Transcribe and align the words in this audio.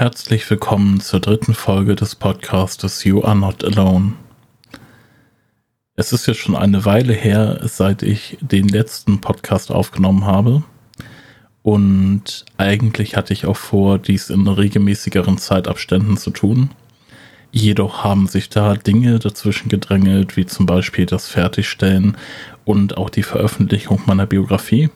Herzlich 0.00 0.48
willkommen 0.48 1.00
zur 1.00 1.18
dritten 1.18 1.54
Folge 1.54 1.96
des 1.96 2.14
Podcastes 2.14 3.02
You 3.02 3.24
Are 3.24 3.34
Not 3.34 3.64
Alone. 3.64 4.12
Es 5.96 6.12
ist 6.12 6.28
jetzt 6.28 6.38
schon 6.38 6.54
eine 6.54 6.84
Weile 6.84 7.14
her, 7.14 7.58
seit 7.64 8.04
ich 8.04 8.38
den 8.40 8.68
letzten 8.68 9.20
Podcast 9.20 9.72
aufgenommen 9.72 10.24
habe. 10.24 10.62
Und 11.64 12.44
eigentlich 12.58 13.16
hatte 13.16 13.32
ich 13.32 13.44
auch 13.46 13.56
vor, 13.56 13.98
dies 13.98 14.30
in 14.30 14.46
regelmäßigeren 14.46 15.36
Zeitabständen 15.36 16.16
zu 16.16 16.30
tun. 16.30 16.70
Jedoch 17.50 18.04
haben 18.04 18.28
sich 18.28 18.50
da 18.50 18.76
Dinge 18.76 19.18
dazwischen 19.18 19.68
gedrängelt, 19.68 20.36
wie 20.36 20.46
zum 20.46 20.64
Beispiel 20.64 21.06
das 21.06 21.26
Fertigstellen 21.26 22.16
und 22.64 22.96
auch 22.96 23.10
die 23.10 23.24
Veröffentlichung 23.24 24.02
meiner 24.06 24.26
Biografie. 24.26 24.90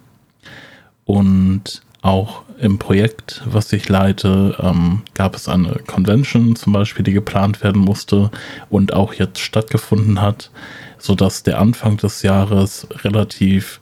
Und 1.04 1.82
auch 2.02 2.42
im 2.58 2.78
Projekt, 2.78 3.42
was 3.46 3.72
ich 3.72 3.88
leite, 3.88 4.56
ähm, 4.60 5.02
gab 5.14 5.34
es 5.34 5.48
eine 5.48 5.80
Convention 5.86 6.54
zum 6.56 6.72
Beispiel, 6.72 7.04
die 7.04 7.12
geplant 7.12 7.62
werden 7.62 7.80
musste 7.80 8.30
und 8.68 8.92
auch 8.92 9.14
jetzt 9.14 9.38
stattgefunden 9.38 10.20
hat, 10.20 10.50
sodass 10.98 11.44
der 11.44 11.60
Anfang 11.60 11.96
des 11.96 12.22
Jahres 12.22 12.86
relativ 13.02 13.80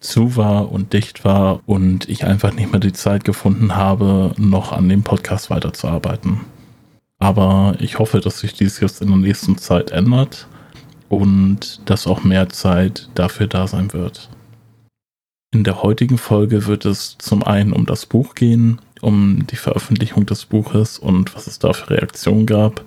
zu 0.00 0.36
war 0.36 0.72
und 0.72 0.94
dicht 0.94 1.24
war 1.24 1.60
und 1.66 2.08
ich 2.08 2.24
einfach 2.24 2.54
nicht 2.54 2.72
mehr 2.72 2.80
die 2.80 2.94
Zeit 2.94 3.24
gefunden 3.24 3.76
habe, 3.76 4.32
noch 4.38 4.72
an 4.72 4.88
dem 4.88 5.02
Podcast 5.02 5.50
weiterzuarbeiten. 5.50 6.40
Aber 7.18 7.74
ich 7.78 7.98
hoffe, 7.98 8.20
dass 8.20 8.40
sich 8.40 8.54
dies 8.54 8.80
jetzt 8.80 9.02
in 9.02 9.08
der 9.08 9.18
nächsten 9.18 9.58
Zeit 9.58 9.90
ändert 9.90 10.48
und 11.10 11.82
dass 11.84 12.06
auch 12.06 12.24
mehr 12.24 12.48
Zeit 12.48 13.10
dafür 13.14 13.46
da 13.46 13.66
sein 13.66 13.92
wird. 13.92 14.30
In 15.52 15.64
der 15.64 15.82
heutigen 15.82 16.16
Folge 16.16 16.66
wird 16.66 16.84
es 16.84 17.18
zum 17.18 17.42
einen 17.42 17.72
um 17.72 17.84
das 17.84 18.06
Buch 18.06 18.36
gehen, 18.36 18.80
um 19.00 19.48
die 19.48 19.56
Veröffentlichung 19.56 20.24
des 20.24 20.46
Buches 20.46 20.96
und 20.96 21.34
was 21.34 21.48
es 21.48 21.58
da 21.58 21.72
für 21.72 21.90
Reaktionen 21.90 22.46
gab. 22.46 22.84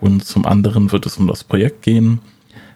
Und 0.00 0.24
zum 0.24 0.46
anderen 0.46 0.92
wird 0.92 1.04
es 1.04 1.16
um 1.16 1.26
das 1.26 1.42
Projekt 1.42 1.82
gehen, 1.82 2.20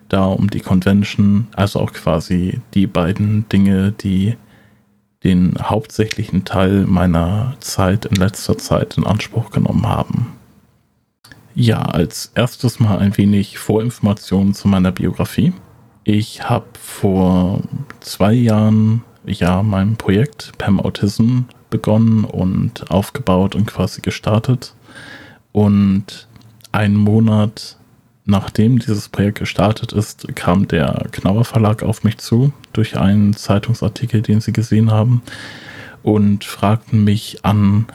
da 0.08 0.24
um 0.24 0.50
die 0.50 0.58
Convention, 0.58 1.46
also 1.54 1.78
auch 1.78 1.92
quasi 1.92 2.60
die 2.74 2.88
beiden 2.88 3.48
Dinge, 3.48 3.92
die 3.92 4.36
den 5.22 5.54
hauptsächlichen 5.60 6.44
Teil 6.44 6.86
meiner 6.86 7.54
Zeit 7.60 8.06
in 8.06 8.16
letzter 8.16 8.58
Zeit 8.58 8.96
in 8.96 9.06
Anspruch 9.06 9.50
genommen 9.50 9.86
haben. 9.86 10.32
Ja, 11.54 11.82
als 11.82 12.32
erstes 12.34 12.80
mal 12.80 12.98
ein 12.98 13.16
wenig 13.16 13.58
Vorinformationen 13.58 14.54
zu 14.54 14.66
meiner 14.66 14.90
Biografie. 14.90 15.52
Ich 16.02 16.48
habe 16.48 16.66
vor 16.80 17.60
zwei 18.00 18.32
Jahren 18.32 19.04
ja 19.24 19.62
mein 19.62 19.96
Projekt 19.96 20.52
Pam 20.58 20.80
Autism 20.80 21.40
begonnen 21.70 22.24
und 22.24 22.90
aufgebaut 22.90 23.54
und 23.54 23.66
quasi 23.66 24.00
gestartet. 24.00 24.74
Und 25.52 26.28
einen 26.72 26.96
Monat 26.96 27.76
nachdem 28.24 28.78
dieses 28.78 29.08
Projekt 29.08 29.38
gestartet 29.38 29.92
ist, 29.92 30.34
kam 30.36 30.68
der 30.68 31.06
Knauer 31.10 31.44
Verlag 31.44 31.82
auf 31.82 32.04
mich 32.04 32.18
zu 32.18 32.52
durch 32.72 32.96
einen 32.96 33.34
Zeitungsartikel, 33.34 34.22
den 34.22 34.40
sie 34.40 34.52
gesehen 34.52 34.90
haben 34.90 35.22
und 36.02 36.44
fragten 36.44 37.04
mich 37.04 37.44
an, 37.44 37.86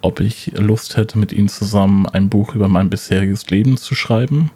ob 0.00 0.20
ich 0.20 0.52
Lust 0.56 0.96
hätte, 0.96 1.18
mit 1.18 1.32
ihnen 1.32 1.48
zusammen 1.48 2.06
ein 2.06 2.28
Buch 2.28 2.54
über 2.54 2.68
mein 2.68 2.90
bisheriges 2.90 3.48
Leben 3.50 3.76
zu 3.76 3.94
schreiben. 3.94 4.50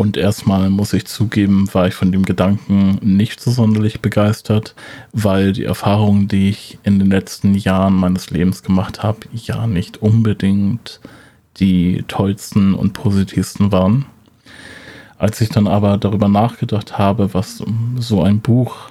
Und 0.00 0.16
erstmal 0.16 0.70
muss 0.70 0.94
ich 0.94 1.04
zugeben, 1.04 1.68
war 1.74 1.86
ich 1.86 1.92
von 1.92 2.10
dem 2.10 2.24
Gedanken 2.24 2.98
nicht 3.02 3.38
so 3.38 3.50
sonderlich 3.50 4.00
begeistert, 4.00 4.74
weil 5.12 5.52
die 5.52 5.64
Erfahrungen, 5.64 6.26
die 6.26 6.48
ich 6.48 6.78
in 6.84 6.98
den 6.98 7.10
letzten 7.10 7.54
Jahren 7.54 7.96
meines 7.96 8.30
Lebens 8.30 8.62
gemacht 8.62 9.02
habe, 9.02 9.18
ja 9.34 9.66
nicht 9.66 10.00
unbedingt 10.00 11.00
die 11.58 12.02
tollsten 12.08 12.72
und 12.72 12.94
positivsten 12.94 13.72
waren. 13.72 14.06
Als 15.18 15.38
ich 15.42 15.50
dann 15.50 15.66
aber 15.66 15.98
darüber 15.98 16.28
nachgedacht 16.28 16.96
habe, 16.96 17.34
was 17.34 17.62
so 17.98 18.22
ein 18.22 18.40
Buch 18.40 18.88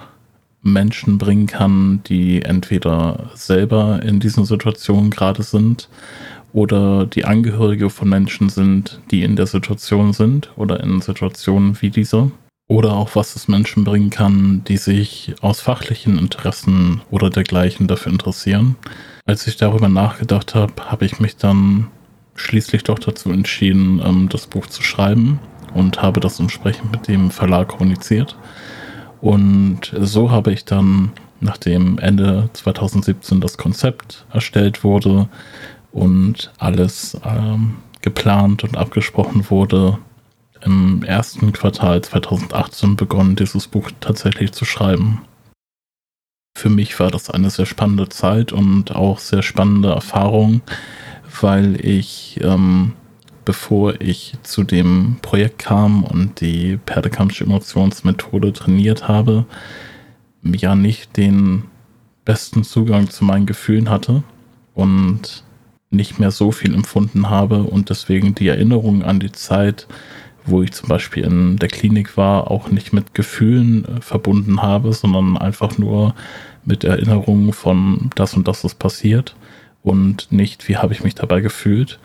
Menschen 0.62 1.18
bringen 1.18 1.48
kann, 1.48 2.04
die 2.06 2.42
entweder 2.42 3.30
selber 3.34 4.00
in 4.04 4.20
diesen 4.20 4.44
Situationen 4.44 5.10
gerade 5.10 5.42
sind 5.42 5.88
oder 6.52 7.06
die 7.06 7.24
Angehörige 7.24 7.90
von 7.90 8.08
Menschen 8.08 8.48
sind, 8.48 9.00
die 9.10 9.22
in 9.22 9.36
der 9.36 9.46
Situation 9.46 10.12
sind 10.12 10.50
oder 10.56 10.82
in 10.82 11.00
Situationen 11.00 11.80
wie 11.80 11.90
dieser. 11.90 12.30
Oder 12.66 12.92
auch 12.92 13.16
was 13.16 13.34
es 13.34 13.48
Menschen 13.48 13.82
bringen 13.82 14.10
kann, 14.10 14.62
die 14.68 14.76
sich 14.76 15.34
aus 15.40 15.60
fachlichen 15.60 16.18
Interessen 16.18 17.00
oder 17.10 17.28
dergleichen 17.28 17.88
dafür 17.88 18.12
interessieren. 18.12 18.76
Als 19.26 19.46
ich 19.48 19.56
darüber 19.56 19.88
nachgedacht 19.88 20.54
habe, 20.54 20.72
habe 20.86 21.04
ich 21.04 21.18
mich 21.18 21.36
dann 21.36 21.88
schließlich 22.36 22.84
doch 22.84 23.00
dazu 23.00 23.30
entschieden, 23.30 24.00
ähm, 24.04 24.28
das 24.28 24.46
Buch 24.46 24.66
zu 24.66 24.82
schreiben 24.82 25.40
und 25.74 26.00
habe 26.00 26.20
das 26.20 26.38
entsprechend 26.40 26.92
mit 26.92 27.08
dem 27.08 27.30
Verlag 27.30 27.68
kommuniziert. 27.68 28.36
Und 29.20 29.92
so 29.98 30.30
habe 30.30 30.52
ich 30.52 30.64
dann, 30.64 31.12
nachdem 31.40 31.98
Ende 31.98 32.50
2017 32.52 33.40
das 33.40 33.58
Konzept 33.58 34.26
erstellt 34.32 34.84
wurde, 34.84 35.28
und 35.92 36.52
alles 36.58 37.18
ähm, 37.24 37.76
geplant 38.02 38.64
und 38.64 38.76
abgesprochen 38.76 39.50
wurde, 39.50 39.98
im 40.62 41.02
ersten 41.02 41.52
Quartal 41.52 42.02
2018 42.02 42.96
begonnen, 42.96 43.36
dieses 43.36 43.66
Buch 43.66 43.90
tatsächlich 44.00 44.52
zu 44.52 44.64
schreiben. 44.64 45.22
Für 46.56 46.68
mich 46.68 46.98
war 47.00 47.10
das 47.10 47.30
eine 47.30 47.48
sehr 47.50 47.66
spannende 47.66 48.08
Zeit 48.08 48.52
und 48.52 48.94
auch 48.94 49.18
sehr 49.18 49.42
spannende 49.42 49.90
Erfahrung, 49.90 50.60
weil 51.40 51.84
ich, 51.84 52.38
ähm, 52.42 52.92
bevor 53.44 54.00
ich 54.00 54.34
zu 54.42 54.64
dem 54.64 55.16
Projekt 55.22 55.60
kam 55.60 56.04
und 56.04 56.40
die 56.40 56.78
Perdekampfsche 56.84 57.44
Emotionsmethode 57.44 58.52
trainiert 58.52 59.08
habe, 59.08 59.46
ja 60.42 60.74
nicht 60.74 61.16
den 61.16 61.64
besten 62.24 62.64
Zugang 62.64 63.08
zu 63.08 63.24
meinen 63.24 63.46
Gefühlen 63.46 63.88
hatte 63.88 64.22
und 64.74 65.44
nicht 65.90 66.20
mehr 66.20 66.30
so 66.30 66.52
viel 66.52 66.72
empfunden 66.74 67.30
habe 67.30 67.64
und 67.64 67.90
deswegen 67.90 68.34
die 68.34 68.48
Erinnerung 68.48 69.02
an 69.02 69.18
die 69.18 69.32
Zeit, 69.32 69.88
wo 70.46 70.62
ich 70.62 70.72
zum 70.72 70.88
Beispiel 70.88 71.24
in 71.24 71.56
der 71.56 71.68
Klinik 71.68 72.16
war, 72.16 72.50
auch 72.50 72.70
nicht 72.70 72.92
mit 72.92 73.14
Gefühlen 73.14 73.84
äh, 73.84 74.00
verbunden 74.00 74.62
habe, 74.62 74.92
sondern 74.92 75.36
einfach 75.36 75.78
nur 75.78 76.14
mit 76.64 76.84
Erinnerungen 76.84 77.52
von 77.52 78.10
das 78.14 78.34
und 78.34 78.46
das 78.46 78.64
ist 78.64 78.78
passiert 78.78 79.34
und 79.82 80.30
nicht, 80.30 80.68
wie 80.68 80.76
habe 80.76 80.92
ich 80.92 81.02
mich 81.02 81.14
dabei 81.14 81.40
gefühlt. 81.40 81.98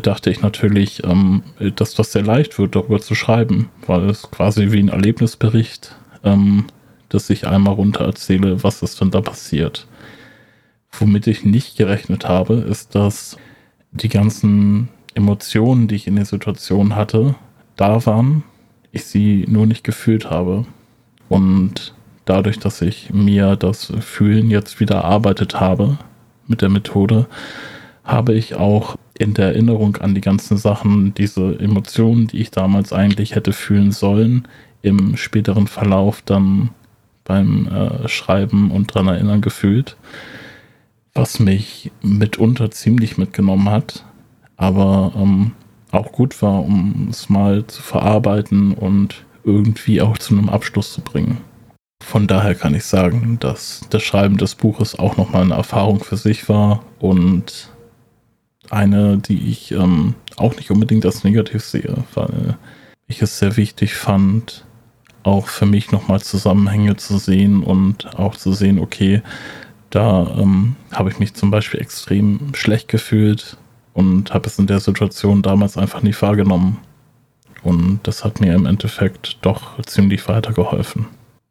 Dachte 0.00 0.30
ich 0.30 0.40
natürlich, 0.40 1.04
ähm, 1.04 1.42
dass 1.76 1.94
das 1.94 2.12
sehr 2.12 2.22
leicht 2.22 2.58
wird, 2.58 2.76
darüber 2.76 3.00
zu 3.00 3.14
schreiben, 3.14 3.68
weil 3.86 4.08
es 4.08 4.22
quasi 4.30 4.70
wie 4.72 4.78
ein 4.78 4.88
Erlebnisbericht, 4.88 5.94
ähm, 6.24 6.66
dass 7.08 7.28
ich 7.28 7.46
einmal 7.46 7.74
runter 7.74 8.04
erzähle, 8.04 8.62
was 8.62 8.82
ist 8.82 9.00
denn 9.00 9.10
da 9.10 9.20
passiert. 9.20 9.86
Womit 10.92 11.26
ich 11.26 11.44
nicht 11.44 11.76
gerechnet 11.76 12.28
habe, 12.28 12.54
ist, 12.54 12.94
dass 12.94 13.38
die 13.92 14.08
ganzen 14.08 14.88
Emotionen, 15.14 15.88
die 15.88 15.96
ich 15.96 16.06
in 16.06 16.16
der 16.16 16.26
Situation 16.26 16.94
hatte, 16.94 17.34
da 17.76 18.04
waren, 18.06 18.44
ich 18.92 19.04
sie 19.04 19.46
nur 19.48 19.66
nicht 19.66 19.84
gefühlt 19.84 20.30
habe. 20.30 20.66
Und 21.28 21.94
dadurch, 22.26 22.58
dass 22.58 22.82
ich 22.82 23.10
mir 23.12 23.56
das 23.56 23.92
Fühlen 24.00 24.50
jetzt 24.50 24.80
wieder 24.80 24.96
erarbeitet 24.96 25.58
habe 25.58 25.98
mit 26.46 26.60
der 26.60 26.68
Methode, 26.68 27.26
habe 28.04 28.34
ich 28.34 28.54
auch 28.54 28.96
in 29.18 29.34
der 29.34 29.46
Erinnerung 29.46 29.96
an 29.96 30.14
die 30.14 30.20
ganzen 30.20 30.56
Sachen, 30.56 31.14
diese 31.14 31.58
Emotionen, 31.58 32.26
die 32.26 32.40
ich 32.40 32.50
damals 32.50 32.92
eigentlich 32.92 33.34
hätte 33.34 33.52
fühlen 33.52 33.92
sollen, 33.92 34.46
im 34.82 35.16
späteren 35.16 35.68
Verlauf 35.68 36.22
dann 36.22 36.70
beim 37.24 37.68
äh, 37.68 38.08
Schreiben 38.08 38.70
und 38.70 38.92
dran 38.92 39.06
erinnern 39.06 39.40
gefühlt 39.40 39.96
was 41.14 41.38
mich 41.38 41.90
mitunter 42.02 42.70
ziemlich 42.70 43.18
mitgenommen 43.18 43.68
hat, 43.68 44.04
aber 44.56 45.12
ähm, 45.16 45.52
auch 45.90 46.12
gut 46.12 46.40
war, 46.42 46.64
um 46.64 47.08
es 47.10 47.28
mal 47.28 47.66
zu 47.66 47.82
verarbeiten 47.82 48.72
und 48.72 49.24
irgendwie 49.44 50.00
auch 50.00 50.18
zu 50.18 50.34
einem 50.34 50.48
Abschluss 50.48 50.92
zu 50.92 51.02
bringen. 51.02 51.38
Von 52.02 52.26
daher 52.26 52.54
kann 52.54 52.74
ich 52.74 52.84
sagen, 52.84 53.38
dass 53.40 53.86
das 53.90 54.02
Schreiben 54.02 54.36
des 54.36 54.54
Buches 54.54 54.98
auch 54.98 55.16
nochmal 55.16 55.42
eine 55.42 55.54
Erfahrung 55.54 56.02
für 56.02 56.16
sich 56.16 56.48
war 56.48 56.84
und 56.98 57.70
eine, 58.70 59.18
die 59.18 59.50
ich 59.50 59.72
ähm, 59.72 60.14
auch 60.36 60.56
nicht 60.56 60.70
unbedingt 60.70 61.04
als 61.04 61.24
negativ 61.24 61.62
sehe, 61.62 62.04
weil 62.14 62.56
ich 63.06 63.22
es 63.22 63.38
sehr 63.38 63.56
wichtig 63.56 63.94
fand, 63.94 64.64
auch 65.22 65.46
für 65.46 65.66
mich 65.66 65.92
nochmal 65.92 66.20
Zusammenhänge 66.20 66.96
zu 66.96 67.18
sehen 67.18 67.62
und 67.62 68.18
auch 68.18 68.36
zu 68.36 68.52
sehen, 68.52 68.78
okay, 68.78 69.22
da 69.92 70.26
ähm, 70.38 70.76
habe 70.90 71.10
ich 71.10 71.18
mich 71.18 71.34
zum 71.34 71.50
Beispiel 71.50 71.80
extrem 71.80 72.54
schlecht 72.54 72.88
gefühlt 72.88 73.56
und 73.92 74.32
habe 74.32 74.46
es 74.46 74.58
in 74.58 74.66
der 74.66 74.80
Situation 74.80 75.42
damals 75.42 75.76
einfach 75.76 76.02
nicht 76.02 76.20
wahrgenommen. 76.22 76.78
Und 77.62 78.00
das 78.04 78.24
hat 78.24 78.40
mir 78.40 78.54
im 78.54 78.66
Endeffekt 78.66 79.38
doch 79.42 79.80
ziemlich 79.82 80.26
weitergeholfen. 80.28 81.06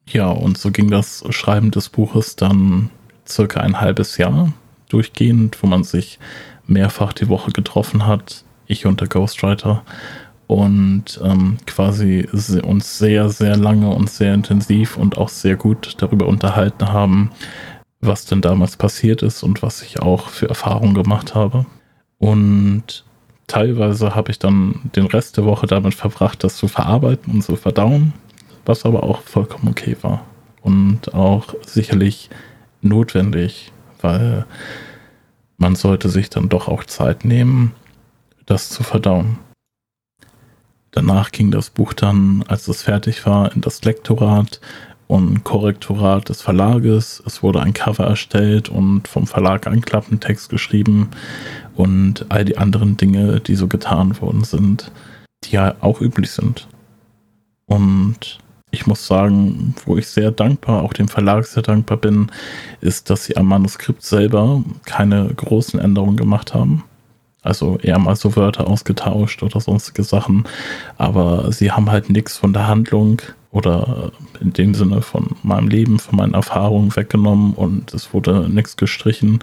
Ja, 0.08 0.28
und 0.28 0.58
so 0.58 0.72
ging 0.72 0.90
das 0.90 1.24
Schreiben 1.30 1.72
des 1.72 1.88
Buches 1.90 2.36
dann 2.36 2.90
circa 3.26 3.62
ein 3.62 3.80
halbes 3.80 4.18
Jahr. 4.18 4.52
durchgehend, 4.90 5.58
wo 5.64 5.68
man 5.68 5.84
sich 5.84 6.20
mehrfach 6.68 7.14
die 7.14 7.30
Woche 7.30 7.52
getroffen 7.52 8.06
hat, 8.06 8.44
ich 8.68 8.86
und 8.86 9.00
der 9.00 9.08
Ghostwriter, 9.08 9.84
und 10.48 11.18
ähm, 11.24 11.58
quasi 11.66 12.28
uns 12.62 12.98
sehr, 12.98 13.30
sehr 13.30 13.56
lange 13.56 13.90
und 13.90 14.10
sehr 14.10 14.34
intensiv 14.34 14.98
und 14.98 15.18
auch 15.18 15.30
sehr 15.30 15.56
gut 15.56 15.96
darüber 16.00 16.28
unterhalten 16.28 16.90
haben, 16.90 17.32
was 18.02 18.26
denn 18.26 18.42
damals 18.42 18.78
passiert 18.78 19.22
ist 19.22 19.44
und 19.44 19.62
was 19.62 19.82
ich 19.84 20.00
auch 20.00 20.30
für 20.30 20.50
Erfahrungen 20.50 20.96
gemacht 20.96 21.36
habe. 21.36 21.66
Und 22.18 23.06
teilweise 23.48 24.16
habe 24.16 24.32
ich 24.32 24.40
dann 24.40 24.92
den 24.96 25.06
Rest 25.06 25.38
der 25.38 25.46
Woche 25.46 25.68
damit 25.68 25.94
verbracht, 25.94 26.44
das 26.44 26.56
zu 26.56 26.68
verarbeiten 26.68 27.34
und 27.34 27.42
zu 27.44 27.56
verdauen, 27.56 28.14
was 28.66 28.86
aber 28.86 29.04
auch 29.04 29.22
vollkommen 29.22 29.70
okay 29.70 29.96
war. 30.02 30.26
Und 30.62 31.14
auch 31.14 31.54
sicherlich 31.66 32.30
notwendig, 32.82 33.72
weil 34.02 34.46
man 35.58 35.76
sollte 35.76 36.10
sich 36.10 36.30
dann 36.30 36.50
doch 36.50 36.68
auch 36.68 36.84
Zeit 36.86 37.24
nehmen, 37.24 37.74
das 38.46 38.70
zu 38.70 38.84
verdauen. 38.84 39.38
Danach 40.92 41.32
ging 41.32 41.52
das 41.52 41.70
Buch 41.70 41.94
dann, 41.94 42.44
als 42.48 42.68
es 42.68 42.84
fertig 42.84 43.26
war, 43.26 43.54
in 43.54 43.62
das 43.62 43.84
Lektorat 43.84 44.60
und 45.12 45.44
Korrektorat 45.44 46.30
des 46.30 46.42
Verlages. 46.42 47.22
Es 47.26 47.44
wurde 47.44 47.62
ein 47.62 47.74
Cover 47.74 48.06
erstellt 48.06 48.70
und 48.70 49.10
vom 49.10 49.28
Verlag 49.28 49.68
ein 49.68 49.82
Klappentext 49.82 50.50
geschrieben 50.50 51.10
und 51.76 52.28
all 52.30 52.46
die 52.46 52.58
anderen 52.58 52.96
Dinge, 52.96 53.42
die 53.42 53.56
so 53.56 53.68
getan 53.68 54.22
worden 54.22 54.46
sind, 54.46 54.90
die 55.44 55.52
ja 55.52 55.76
auch 55.82 56.00
üblich 56.00 56.32
sind. 56.32 56.70
Und 57.66 58.40
ich 58.72 58.88
muss 58.88 59.06
sagen, 59.06 59.76
wo 59.86 59.98
ich 59.98 60.08
sehr 60.08 60.32
dankbar, 60.32 60.82
auch 60.82 60.94
dem 60.94 61.10
Verlag 61.10 61.44
sehr 61.44 61.64
dankbar 61.64 61.98
bin, 61.98 62.32
ist, 62.80 63.10
dass 63.10 63.26
sie 63.26 63.36
am 63.36 63.48
Manuskript 63.48 64.04
selber 64.04 64.64
keine 64.86 65.28
großen 65.36 65.78
Änderungen 65.78 66.16
gemacht 66.16 66.54
haben. 66.54 66.86
Also 67.42 67.78
eher 67.80 68.00
mal 68.00 68.16
so 68.16 68.38
Wörter 68.38 68.66
ausgetauscht 68.66 69.44
oder 69.44 69.60
sonstige 69.60 70.04
Sachen. 70.04 70.46
Aber 70.98 71.52
sie 71.52 71.74
haben 71.74 71.92
halt 71.92 72.10
nichts 72.10 72.38
von 72.38 72.54
der 72.54 72.68
Handlung 72.68 73.22
oder 73.52 74.12
in 74.40 74.54
dem 74.54 74.74
Sinne 74.74 75.02
von 75.02 75.36
meinem 75.44 75.68
Leben, 75.68 76.00
von 76.00 76.16
meinen 76.16 76.34
Erfahrungen 76.34 76.96
weggenommen 76.96 77.54
und 77.54 77.94
es 77.94 78.14
wurde 78.14 78.50
nichts 78.50 78.78
gestrichen. 78.78 79.40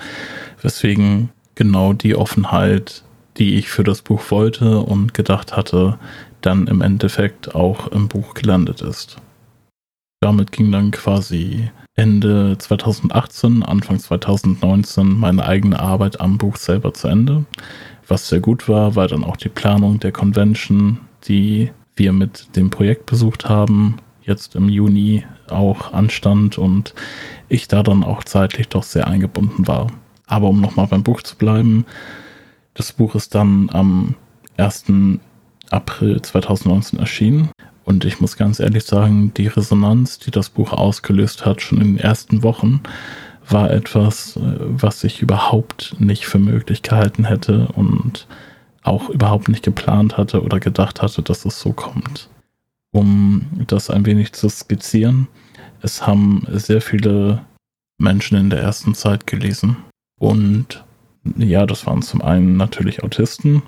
Weswegen 0.62 1.31
genau 1.55 1.93
die 1.93 2.16
Offenheit, 2.16 3.05
die 3.37 3.56
ich 3.56 3.69
für 3.69 3.84
das 3.84 4.02
Buch 4.02 4.31
wollte 4.31 4.81
und 4.81 5.14
gedacht 5.14 5.56
hatte, 5.56 5.99
dann 6.40 6.66
im 6.66 6.81
Endeffekt 6.81 7.55
auch 7.55 7.88
im 7.88 8.08
Buch 8.08 8.34
gelandet 8.34 8.81
ist. 8.81 9.16
Damit 10.20 10.52
ging 10.52 10.72
dann 10.72 10.90
quasi 10.90 11.70
Ende 11.94 12.56
2018, 12.58 13.62
Anfang 13.62 13.99
2019 13.99 15.19
meine 15.19 15.44
eigene 15.44 15.78
Arbeit 15.78 16.20
am 16.20 16.38
Buch 16.38 16.56
selber 16.56 16.94
zu 16.94 17.08
Ende. 17.08 17.44
Was 18.06 18.28
sehr 18.28 18.40
gut 18.40 18.69
war, 18.69 18.96
war 18.96 19.06
dann 19.06 19.25
auch 19.25 19.37
die 19.37 19.49
Planung 19.49 20.00
der 20.00 20.12
Convention, 20.12 21.00
die 21.26 21.70
wir 21.98 22.12
mit 22.12 22.56
dem 22.56 22.70
Projekt 22.70 23.06
besucht 23.06 23.48
haben, 23.48 23.96
jetzt 24.22 24.54
im 24.54 24.68
Juni 24.68 25.24
auch 25.48 25.92
anstand 25.92 26.58
und 26.58 26.94
ich 27.48 27.68
da 27.68 27.82
dann 27.82 28.04
auch 28.04 28.24
zeitlich 28.24 28.68
doch 28.68 28.82
sehr 28.82 29.06
eingebunden 29.06 29.66
war. 29.66 29.88
Aber 30.26 30.48
um 30.48 30.60
nochmal 30.60 30.86
beim 30.86 31.02
Buch 31.02 31.22
zu 31.22 31.36
bleiben, 31.36 31.86
das 32.74 32.92
Buch 32.92 33.14
ist 33.14 33.34
dann 33.34 33.70
am 33.72 34.14
1. 34.56 34.84
April 35.70 36.20
2019 36.22 36.98
erschienen. 36.98 37.50
Und 37.84 38.04
ich 38.04 38.20
muss 38.20 38.36
ganz 38.36 38.60
ehrlich 38.60 38.84
sagen, 38.84 39.32
die 39.34 39.46
Resonanz, 39.46 40.18
die 40.18 40.30
das 40.30 40.50
Buch 40.50 40.72
ausgelöst 40.72 41.46
hat, 41.46 41.62
schon 41.62 41.80
in 41.80 41.96
den 41.96 41.98
ersten 41.98 42.42
Wochen, 42.42 42.82
war 43.48 43.70
etwas, 43.70 44.36
äh, 44.36 44.40
was 44.58 45.04
ich 45.04 45.22
überhaupt 45.22 45.96
nicht 45.98 46.26
für 46.26 46.38
möglich 46.38 46.82
gehalten 46.82 47.24
hätte 47.24 47.68
und 47.74 48.26
auch 48.88 49.08
überhaupt 49.11 49.49
nicht 49.49 49.64
geplant 49.64 50.17
hatte 50.17 50.43
oder 50.43 50.61
gedacht 50.61 51.02
hatte, 51.02 51.23
dass 51.23 51.44
es 51.44 51.61
so 51.61 51.73
kommt. 51.73 52.29
Um 52.90 53.46
das 53.67 53.90
ein 53.90 54.06
wenig 54.06 54.32
zu 54.32 54.49
skizzieren, 54.49 55.29
es 55.82 56.06
haben 56.06 56.46
sehr 56.50 56.81
viele 56.81 57.43
Menschen 57.99 58.38
in 58.38 58.50
der 58.50 58.61
ersten 58.61 58.94
Zeit 58.94 59.26
gelesen. 59.26 59.76
Und 60.19 60.85
ja, 61.37 61.67
das 61.67 61.87
waren 61.87 62.02
zum 62.02 62.23
einen 62.23 62.56
natürlich 62.56 63.02
Autisten, 63.02 63.62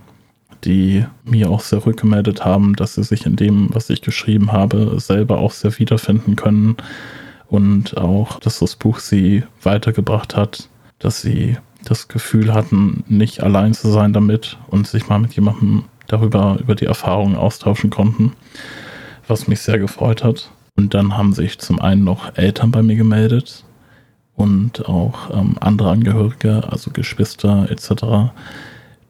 die 0.64 1.04
mir 1.24 1.50
auch 1.50 1.60
sehr 1.60 1.84
rückgemeldet 1.84 2.44
haben, 2.44 2.74
dass 2.76 2.94
sie 2.94 3.04
sich 3.04 3.26
in 3.26 3.36
dem, 3.36 3.68
was 3.72 3.90
ich 3.90 4.02
geschrieben 4.02 4.52
habe, 4.52 4.98
selber 5.00 5.38
auch 5.38 5.52
sehr 5.52 5.78
wiederfinden 5.78 6.36
können. 6.36 6.76
Und 7.48 7.96
auch, 7.96 8.38
dass 8.38 8.60
das 8.60 8.76
Buch 8.76 9.00
sie 9.00 9.42
weitergebracht 9.62 10.36
hat, 10.36 10.68
dass 10.98 11.20
sie 11.20 11.56
das 11.84 12.08
Gefühl 12.08 12.52
hatten, 12.52 13.04
nicht 13.08 13.42
allein 13.42 13.74
zu 13.74 13.88
sein 13.90 14.12
damit 14.12 14.58
und 14.68 14.86
sich 14.86 15.08
mal 15.08 15.18
mit 15.18 15.34
jemandem 15.34 15.84
darüber, 16.06 16.58
über 16.60 16.74
die 16.74 16.86
Erfahrungen 16.86 17.36
austauschen 17.36 17.90
konnten, 17.90 18.32
was 19.26 19.48
mich 19.48 19.60
sehr 19.60 19.78
gefreut 19.78 20.24
hat. 20.24 20.50
Und 20.76 20.94
dann 20.94 21.16
haben 21.16 21.32
sich 21.32 21.58
zum 21.58 21.80
einen 21.80 22.04
noch 22.04 22.36
Eltern 22.36 22.70
bei 22.70 22.82
mir 22.82 22.96
gemeldet, 22.96 23.64
und 24.40 24.88
auch 24.88 25.30
ähm, 25.34 25.56
andere 25.60 25.90
Angehörige, 25.90 26.64
also 26.70 26.90
Geschwister 26.92 27.70
etc., 27.70 28.32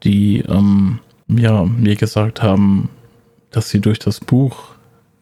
die 0.02 0.40
ähm, 0.40 0.98
ja, 1.28 1.64
mir 1.64 1.94
gesagt 1.94 2.42
haben, 2.42 2.88
dass 3.52 3.70
sie 3.70 3.80
durch 3.80 4.00
das 4.00 4.18
Buch 4.18 4.70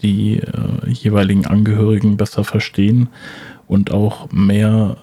die 0.00 0.38
äh, 0.38 0.88
jeweiligen 0.88 1.46
Angehörigen 1.46 2.16
besser 2.16 2.42
verstehen 2.44 3.08
und 3.66 3.90
auch 3.90 4.32
mehr 4.32 4.96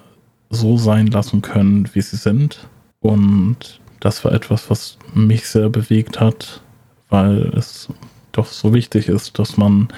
so 0.50 0.76
sein 0.76 1.08
lassen 1.08 1.42
können, 1.42 1.88
wie 1.92 2.00
sie 2.00 2.16
sind. 2.16 2.68
Und 3.00 3.80
das 4.00 4.24
war 4.24 4.32
etwas, 4.32 4.70
was 4.70 4.98
mich 5.14 5.48
sehr 5.48 5.68
bewegt 5.68 6.20
hat, 6.20 6.60
weil 7.08 7.52
es 7.56 7.88
doch 8.32 8.46
so 8.46 8.74
wichtig 8.74 9.08
ist, 9.08 9.38
dass 9.38 9.56
man 9.56 9.88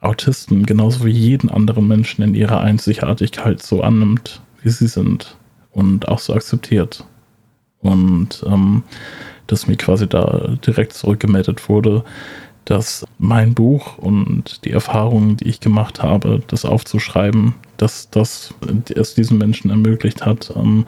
Autisten 0.00 0.66
genauso 0.66 1.04
wie 1.04 1.10
jeden 1.10 1.48
anderen 1.48 1.88
Menschen 1.88 2.22
in 2.22 2.34
ihrer 2.34 2.60
Einzigartigkeit 2.60 3.62
so 3.62 3.82
annimmt, 3.82 4.42
wie 4.62 4.68
sie 4.68 4.86
sind 4.86 5.36
und 5.70 6.08
auch 6.08 6.18
so 6.18 6.34
akzeptiert. 6.34 7.04
Und 7.80 8.44
ähm, 8.46 8.82
dass 9.46 9.66
mir 9.66 9.76
quasi 9.76 10.08
da 10.08 10.56
direkt 10.66 10.94
zurückgemeldet 10.94 11.68
wurde, 11.68 12.04
dass 12.64 13.04
mein 13.18 13.54
Buch 13.54 13.98
und 13.98 14.64
die 14.64 14.70
Erfahrungen, 14.70 15.36
die 15.36 15.48
ich 15.48 15.60
gemacht 15.60 16.02
habe, 16.02 16.42
das 16.46 16.64
aufzuschreiben, 16.64 17.54
dass 17.76 18.10
das 18.10 18.54
es 18.94 19.14
diesen 19.14 19.38
Menschen 19.38 19.70
ermöglicht 19.70 20.24
hat, 20.24 20.52
ähm, 20.56 20.86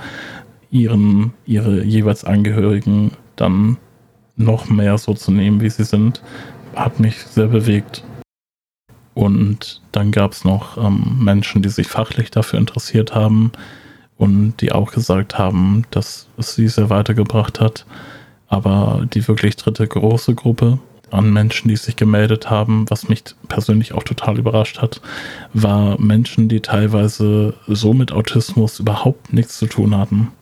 ihren, 0.71 1.33
ihre 1.47 1.83
jeweils 1.85 2.25
Angehörigen 2.25 3.12
dann 3.37 3.77
noch 4.37 4.69
mehr 4.69 4.99
so 4.99 5.14
zu 5.14 5.31
nehmen, 5.33 5.61
wie 5.61 5.71
sie 5.71 5.85
sind, 5.85 6.23
hat 6.75 7.00
mich 7.00 7.19
sehr 7.19 7.49
bewegt. 7.49 8.05
Und 9.14 9.81
dann 9.93 10.12
gab 10.12 10.33
es 10.33 10.45
noch 10.45 10.76
ähm, 10.76 11.19
Menschen, 11.21 11.62
die 11.62 11.71
sich 11.71 11.88
fachlich 11.88 12.31
dafür 12.31 12.59
interessiert 12.59 13.14
haben 13.14 13.52
und 14.19 14.61
die 14.61 14.73
auch 14.73 14.93
gesagt 14.93 15.38
haben, 15.38 15.85
dass 15.90 16.28
es 16.37 16.55
sie 16.55 16.69
sehr 16.69 16.90
weitergebracht 16.90 17.61
hat. 17.61 17.87
Aber 18.49 19.07
die 19.12 19.26
wirklich 19.26 19.57
dritte 19.57 19.87
große 19.87 20.35
Gruppe 20.35 20.78
an 21.11 21.33
Menschen, 21.33 21.69
die 21.69 21.77
sich 21.77 21.97
gemeldet 21.97 22.51
haben, 22.51 22.85
was 22.89 23.09
mich 23.09 23.23
persönlich 23.49 23.93
auch 23.93 24.03
total 24.03 24.39
überrascht 24.39 24.81
hat, 24.81 25.01
war 25.53 26.01
Menschen, 26.01 26.49
die 26.49 26.61
teilweise 26.61 27.55
so 27.67 27.93
mit 27.93 28.13
Autismus 28.13 28.81
überhaupt 28.81 29.33
nichts 29.33 29.59
zu 29.59 29.67
tun 29.67 29.97
hatten. 29.97 30.33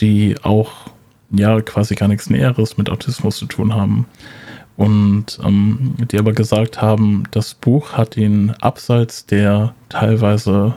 Die 0.00 0.36
auch 0.42 0.90
ja 1.30 1.60
quasi 1.60 1.94
gar 1.94 2.08
nichts 2.08 2.30
Näheres 2.30 2.76
mit 2.76 2.90
Autismus 2.90 3.36
zu 3.36 3.46
tun 3.46 3.74
haben 3.74 4.06
und 4.80 5.38
ähm, 5.44 5.94
die 6.10 6.18
aber 6.18 6.32
gesagt 6.32 6.80
haben, 6.80 7.24
das 7.32 7.52
Buch 7.52 7.92
hat 7.92 8.16
ihn 8.16 8.54
abseits 8.60 9.26
der 9.26 9.74
teilweise 9.90 10.74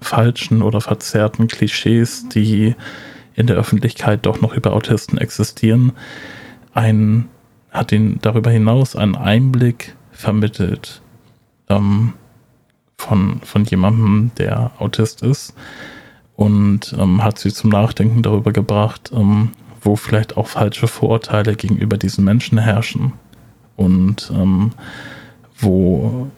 falschen 0.00 0.62
oder 0.62 0.80
verzerrten 0.80 1.46
Klischees, 1.46 2.26
die 2.30 2.74
in 3.34 3.46
der 3.46 3.56
Öffentlichkeit 3.56 4.24
doch 4.24 4.40
noch 4.40 4.54
über 4.54 4.72
Autisten 4.72 5.18
existieren, 5.18 5.92
ein, 6.72 7.28
hat 7.74 7.92
ihn 7.92 8.18
darüber 8.22 8.50
hinaus 8.50 8.96
einen 8.96 9.16
Einblick 9.16 9.96
vermittelt 10.12 11.02
ähm, 11.68 12.14
von, 12.96 13.40
von 13.42 13.64
jemandem, 13.64 14.30
der 14.38 14.70
Autist 14.78 15.22
ist 15.22 15.54
und 16.36 16.94
ähm, 16.98 17.22
hat 17.22 17.38
sie 17.38 17.52
zum 17.52 17.70
Nachdenken 17.70 18.22
darüber 18.22 18.52
gebracht, 18.52 19.10
ähm, 19.12 19.50
wo 19.82 19.96
vielleicht 19.96 20.36
auch 20.36 20.46
falsche 20.46 20.86
Vorurteile 20.86 21.56
gegenüber 21.56 21.98
diesen 21.98 22.24
Menschen 22.24 22.58
herrschen 22.58 23.12
und 23.76 24.32
ähm, 24.34 24.70
wo 25.58 26.28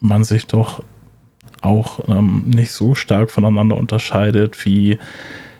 man 0.00 0.24
sich 0.24 0.46
doch 0.46 0.82
auch 1.60 2.08
ähm, 2.08 2.44
nicht 2.46 2.72
so 2.72 2.94
stark 2.94 3.30
voneinander 3.30 3.76
unterscheidet, 3.76 4.64
wie 4.64 4.98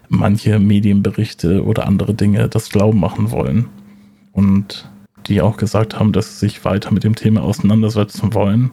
manche 0.09 0.59
Medienberichte 0.59 1.64
oder 1.64 1.87
andere 1.87 2.14
Dinge 2.14 2.49
das 2.49 2.71
Glauben 2.71 3.00
machen 3.00 3.31
wollen. 3.31 3.66
Und 4.33 4.88
die 5.28 5.40
auch 5.40 5.56
gesagt 5.56 5.99
haben, 5.99 6.12
dass 6.12 6.38
sie 6.38 6.47
sich 6.47 6.64
weiter 6.64 6.92
mit 6.92 7.04
dem 7.04 7.14
Thema 7.14 7.42
auseinandersetzen 7.42 8.35
wollen 8.35 8.71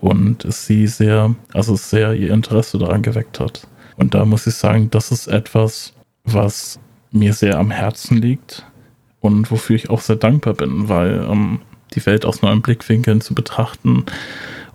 und 0.00 0.44
es 0.44 0.66
sie 0.66 0.86
sehr, 0.86 1.34
also 1.52 1.76
sehr 1.76 2.14
ihr 2.14 2.32
Interesse 2.32 2.78
daran 2.78 3.02
geweckt 3.02 3.40
hat. 3.40 3.66
Und 3.96 4.14
da 4.14 4.24
muss 4.24 4.46
ich 4.46 4.54
sagen, 4.54 4.90
das 4.90 5.10
ist 5.12 5.26
etwas, 5.26 5.92
was 6.24 6.78
mir 7.10 7.32
sehr 7.32 7.58
am 7.58 7.70
Herzen 7.70 8.16
liegt 8.16 8.64
und 9.20 9.50
wofür 9.50 9.76
ich 9.76 9.90
auch 9.90 10.00
sehr 10.00 10.16
dankbar 10.16 10.54
bin, 10.54 10.88
weil 10.88 11.26
ähm, 11.30 11.60
die 11.94 12.04
Welt 12.06 12.24
aus 12.24 12.42
neuen 12.42 12.62
Blickwinkeln 12.62 13.20
zu 13.20 13.34
betrachten 13.34 14.04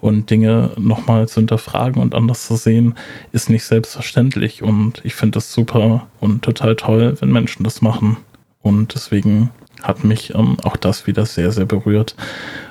und 0.01 0.29
Dinge 0.29 0.71
nochmal 0.77 1.27
zu 1.27 1.39
hinterfragen 1.39 2.01
und 2.01 2.13
anders 2.13 2.45
zu 2.45 2.55
sehen, 2.55 2.95
ist 3.31 3.49
nicht 3.49 3.63
selbstverständlich. 3.63 4.61
Und 4.61 5.01
ich 5.03 5.15
finde 5.15 5.35
das 5.35 5.51
super 5.51 6.07
und 6.19 6.43
total 6.43 6.75
toll, 6.75 7.15
wenn 7.19 7.31
Menschen 7.31 7.63
das 7.63 7.81
machen. 7.81 8.17
Und 8.61 8.93
deswegen 8.93 9.49
hat 9.83 10.03
mich 10.03 10.33
ähm, 10.35 10.57
auch 10.63 10.77
das 10.77 11.07
wieder 11.07 11.25
sehr, 11.25 11.51
sehr 11.51 11.65
berührt. 11.65 12.15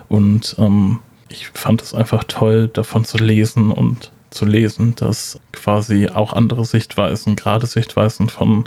Und 0.08 0.56
ähm, 0.58 1.00
ich 1.28 1.48
fand 1.48 1.82
es 1.82 1.94
einfach 1.94 2.24
toll, 2.24 2.68
davon 2.68 3.04
zu 3.04 3.18
lesen 3.18 3.70
und 3.70 4.12
zu 4.30 4.44
lesen, 4.44 4.94
dass 4.96 5.40
quasi 5.52 6.08
auch 6.08 6.32
andere 6.32 6.64
Sichtweisen, 6.64 7.36
gerade 7.36 7.66
Sichtweisen 7.66 8.28
von 8.28 8.64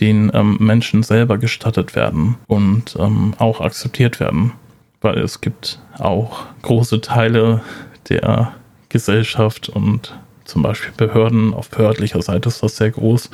den 0.00 0.30
ähm, 0.34 0.56
Menschen 0.60 1.02
selber 1.02 1.38
gestattet 1.38 1.94
werden 1.94 2.36
und 2.46 2.96
ähm, 2.98 3.34
auch 3.38 3.60
akzeptiert 3.60 4.20
werden. 4.20 4.52
Weil 5.00 5.18
es 5.18 5.40
gibt 5.40 5.80
auch 5.98 6.44
große 6.62 7.00
Teile 7.00 7.62
der 8.08 8.52
Gesellschaft 8.88 9.68
und 9.68 10.14
zum 10.44 10.62
Beispiel 10.62 10.92
Behörden, 10.96 11.54
auf 11.54 11.70
behördlicher 11.70 12.20
Seite 12.22 12.48
ist 12.48 12.62
das 12.62 12.76
sehr 12.76 12.90
groß, 12.90 13.30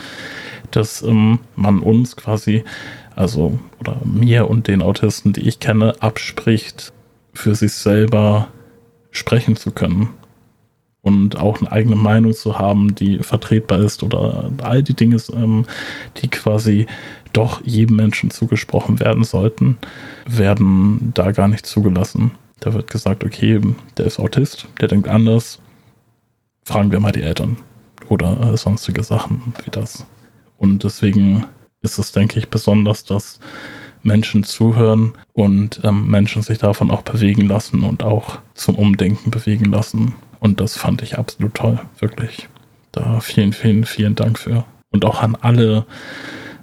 dass 0.71 1.03
ähm, 1.03 1.41
man 1.57 1.81
uns 1.81 2.17
quasi, 2.17 2.65
also 3.19 3.59
oder 3.81 3.97
mir 4.05 4.49
und 4.49 4.69
den 4.69 4.81
Autisten, 4.81 5.33
die 5.33 5.49
ich 5.49 5.59
kenne, 5.59 5.95
abspricht, 6.01 6.93
für 7.35 7.55
sich 7.55 7.73
selber 7.73 8.49
sprechen 9.11 9.57
zu 9.57 9.73
können 9.73 10.11
und 11.03 11.37
auch 11.37 11.61
eine 11.61 11.73
eigene 11.73 11.97
Meinung 11.97 12.33
zu 12.33 12.59
haben, 12.59 12.95
die 12.95 13.19
vertretbar 13.19 13.81
ist 13.81 14.03
oder 14.03 14.51
all 14.63 14.83
die 14.83 14.95
Dinge, 14.95 15.21
ähm, 15.33 15.67
die 16.19 16.29
quasi 16.29 16.87
doch 17.33 17.61
jedem 17.65 17.97
Menschen 17.97 18.31
zugesprochen 18.31 19.01
werden 19.01 19.25
sollten, 19.25 19.79
werden 20.27 21.13
da 21.15 21.33
gar 21.33 21.49
nicht 21.49 21.67
zugelassen. 21.67 22.33
Da 22.61 22.73
wird 22.73 22.91
gesagt, 22.91 23.25
okay, 23.25 23.61
der 23.97 24.07
ist 24.07 24.19
Autist, 24.19 24.69
der 24.81 24.89
denkt 24.89 25.09
anders, 25.09 25.61
fragen 26.65 26.93
wir 26.93 27.01
mal 27.01 27.13
die 27.13 27.23
Eltern 27.23 27.57
oder 28.09 28.53
äh, 28.53 28.57
sonstige 28.57 29.03
Sachen 29.03 29.55
wie 29.65 29.71
das. 29.71 30.07
Und 30.57 30.85
deswegen 30.85 31.45
ist 31.83 31.99
es, 31.99 32.13
denke 32.13 32.39
ich, 32.39 32.49
besonders, 32.49 33.05
dass 33.05 33.41
Menschen 34.03 34.45
zuhören 34.45 35.13
und 35.33 35.81
ähm, 35.85 36.09
Menschen 36.09 36.43
sich 36.43 36.59
davon 36.59 36.91
auch 36.91 37.03
bewegen 37.03 37.47
lassen 37.47 37.83
und 37.83 38.03
auch 38.03 38.39
zum 38.55 38.77
Umdenken 38.77 39.31
bewegen 39.31 39.67
lassen. 39.67 40.15
Und 40.41 40.61
das 40.61 40.77
fand 40.77 41.03
ich 41.03 41.19
absolut 41.19 41.55
toll, 41.55 41.81
wirklich. 41.99 42.49
Da 42.93 43.21
vielen, 43.21 43.53
vielen, 43.53 43.85
vielen 43.85 44.15
Dank 44.15 44.39
für. 44.39 44.65
Und 44.91 45.05
auch 45.05 45.21
an 45.21 45.37
alle 45.41 45.85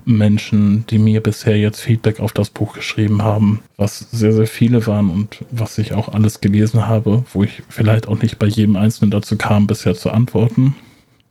Menschen, 0.05 0.85
die 0.87 0.99
mir 0.99 1.21
bisher 1.21 1.57
jetzt 1.57 1.81
Feedback 1.81 2.19
auf 2.19 2.31
das 2.31 2.49
Buch 2.51 2.73
geschrieben 2.73 3.23
haben, 3.23 3.61
was 3.75 3.99
sehr, 3.99 4.33
sehr 4.33 4.47
viele 4.47 4.85
waren 4.87 5.09
und 5.09 5.43
was 5.51 5.77
ich 5.77 5.93
auch 5.93 6.09
alles 6.09 6.41
gelesen 6.41 6.87
habe, 6.87 7.25
wo 7.33 7.43
ich 7.43 7.63
vielleicht 7.69 8.07
auch 8.07 8.21
nicht 8.21 8.37
bei 8.37 8.45
jedem 8.45 8.75
Einzelnen 8.75 9.11
dazu 9.11 9.35
kam, 9.35 9.67
bisher 9.67 9.95
zu 9.95 10.11
antworten. 10.11 10.75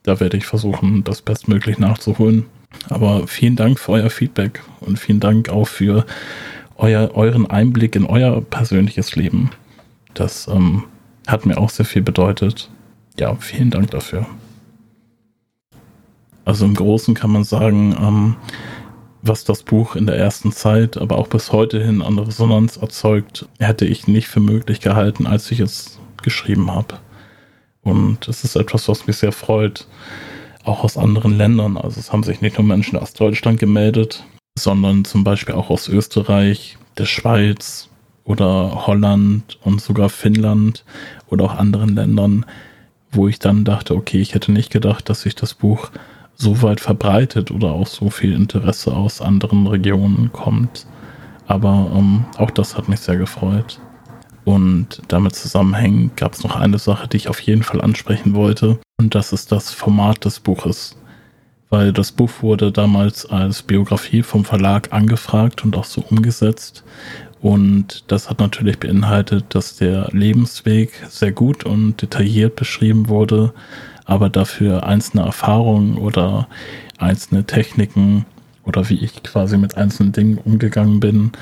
Da 0.03 0.21
werde 0.21 0.37
ich 0.37 0.45
versuchen, 0.45 1.05
das 1.05 1.23
bestmöglich 1.23 1.79
nachzuholen. 1.79 2.47
Aber 2.91 3.27
vielen 3.27 3.57
Dank 3.57 3.79
für 3.79 3.93
euer 3.93 4.11
Feedback 4.11 4.63
und 4.81 4.99
vielen 4.99 5.21
Dank 5.21 5.49
auch 5.49 5.67
für 5.67 6.05
euer, 6.77 7.11
euren 7.15 7.49
Einblick 7.49 7.97
in 7.97 8.05
euer 8.05 8.41
persönliches 8.43 9.17
Leben. 9.17 9.51
Das 10.15 10.49
ähm, 10.49 10.85
hat 11.27 11.47
mir 11.47 11.59
auch 11.59 11.71
sehr 11.71 11.87
viel 11.87 12.03
bedeutet. 12.03 12.71
Ja, 13.19 13.35
vielen 13.37 13.71
Dank 13.71 13.91
dafür. 13.91 14.27
Also 16.45 16.65
im 16.65 16.75
Großen 16.75 17.15
kann 17.15 17.31
man 17.31 17.45
sagen, 17.45 17.97
ähm, 17.99 18.37
was 19.23 19.45
das 19.45 19.63
Buch 19.63 19.97
in 19.97 20.07
der 20.07 20.17
ersten 20.17 20.53
Zeit, 20.53 20.99
aber 20.99 21.17
auch 21.17 21.29
bis 21.29 21.53
heute 21.53 21.83
hin 21.83 22.03
an 22.03 22.19
Resonanz 22.19 22.77
erzeugt, 22.77 23.49
hätte 23.59 23.87
ich 23.87 24.07
nicht 24.07 24.29
für 24.29 24.41
möglich 24.41 24.81
gehalten, 24.81 25.27
als 25.27 25.51
ich 25.51 25.61
es 25.61 25.99
geschrieben 26.23 26.71
habe. 26.71 26.99
Und 27.83 28.29
es 28.29 28.45
ist 28.45 28.57
etwas, 28.57 28.89
was 28.89 29.07
mich 29.07 29.17
sehr 29.17 29.33
freut, 29.33 29.87
auch 30.65 30.85
aus 30.85 30.97
anderen 30.97 31.37
Ländern. 31.37 31.77
Also 31.77 32.01
es 32.01 32.13
haben 32.13 32.23
sich 32.23 32.41
nicht 32.41 32.59
nur 32.59 32.67
Menschen 32.67 32.99
aus 32.99 33.13
Deutschland 33.13 33.59
gemeldet, 33.61 34.25
sondern 34.59 35.05
zum 35.05 35.25
Beispiel 35.25 35.55
auch 35.55 35.71
aus 35.71 35.89
Österreich, 35.89 36.79
der 36.99 37.07
Schweiz 37.07 37.89
oder 38.25 38.87
Holland 38.87 39.59
und 39.63 39.81
sogar 39.81 40.09
Finnland 40.09 40.85
oder 41.29 41.45
auch 41.45 41.55
anderen 41.55 41.95
Ländern, 41.95 42.47
wo 43.13 43.29
ich 43.29 43.39
dann 43.39 43.65
dachte, 43.65 43.95
okay, 43.95 44.21
ich 44.21 44.35
hätte 44.35 44.53
nicht 44.53 44.71
gedacht, 44.71 45.09
dass 45.09 45.23
sich 45.23 45.35
das 45.35 45.55
Buch 45.55 45.91
so 46.37 46.63
weit 46.63 46.81
verbreitet 46.81 47.51
oder 47.51 47.73
auch 47.73 47.87
so 47.87 48.11
viel 48.11 48.33
Interesse 48.33 48.93
aus 48.95 49.21
anderen 49.21 49.67
Regionen 49.67 50.33
kommt. 50.33 50.87
Aber 51.47 51.91
ähm, 51.95 52.25
auch 52.39 52.51
das 52.51 52.77
hat 52.77 52.89
mich 52.89 53.01
sehr 53.01 53.17
gefreut. 53.17 53.79
Und 54.45 55.03
damit 55.09 55.35
zusammenhängend 55.37 56.17
gab 56.17 56.33
es 56.33 56.43
noch 56.43 56.57
eine 56.57 56.79
Sache, 56.79 57.09
die 57.09 57.17
ich 57.19 57.29
auf 57.29 57.41
jeden 57.41 57.63
Fall 57.63 57.81
ansprechen 57.81 58.35
wollte. 58.35 58.79
Und 58.99 59.15
das 59.15 59.33
ist 59.33 59.53
das 59.53 59.71
Format 59.71 60.25
des 60.25 60.41
Buches. 60.41 60.97
Weil 61.71 61.93
das 61.93 62.13
Buch 62.13 62.31
wurde 62.41 62.71
damals 62.71 63.27
als 63.27 63.63
Biografie 63.63 64.23
vom 64.23 64.45
Verlag 64.45 64.93
angefragt 64.93 65.65
und 65.65 65.77
auch 65.77 65.85
so 65.85 66.03
umgesetzt. 66.03 66.85
Und 67.41 68.05
das 68.07 68.31
hat 68.31 68.39
natürlich 68.39 68.79
beinhaltet, 68.79 69.47
dass 69.55 69.77
der 69.77 70.09
Lebensweg 70.13 70.93
sehr 71.09 71.33
gut 71.33 71.65
und 71.65 72.01
detailliert 72.01 72.57
beschrieben 72.57 73.09
wurde 73.09 73.53
aber 74.05 74.29
dafür 74.29 74.85
einzelne 74.85 75.25
Erfahrungen 75.25 75.99
oder 75.99 76.49
einzelne 76.99 77.45
Techniken 77.45 78.27
oder 78.65 78.89
wie 78.89 79.03
ich 79.03 79.23
quasi 79.23 79.59
mit 79.59 79.77
einzelnen 79.77 80.13
Dingen 80.13 80.39
umgegangen 80.39 81.01
bin 81.01 81.33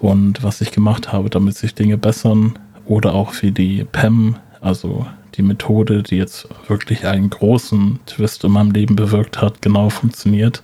und 0.00 0.42
was 0.42 0.60
ich 0.60 0.72
gemacht 0.72 1.12
habe, 1.12 1.30
damit 1.30 1.56
sich 1.56 1.74
Dinge 1.74 1.98
bessern 1.98 2.58
oder 2.86 3.14
auch 3.14 3.34
wie 3.42 3.52
die 3.52 3.84
PEM, 3.84 4.36
also 4.60 5.06
die 5.36 5.42
Methode, 5.42 6.02
die 6.02 6.16
jetzt 6.16 6.48
wirklich 6.68 7.06
einen 7.06 7.30
großen 7.30 8.00
Twist 8.06 8.44
in 8.44 8.52
meinem 8.52 8.70
Leben 8.70 8.96
bewirkt 8.96 9.40
hat, 9.40 9.62
genau 9.62 9.90
funktioniert. 9.90 10.62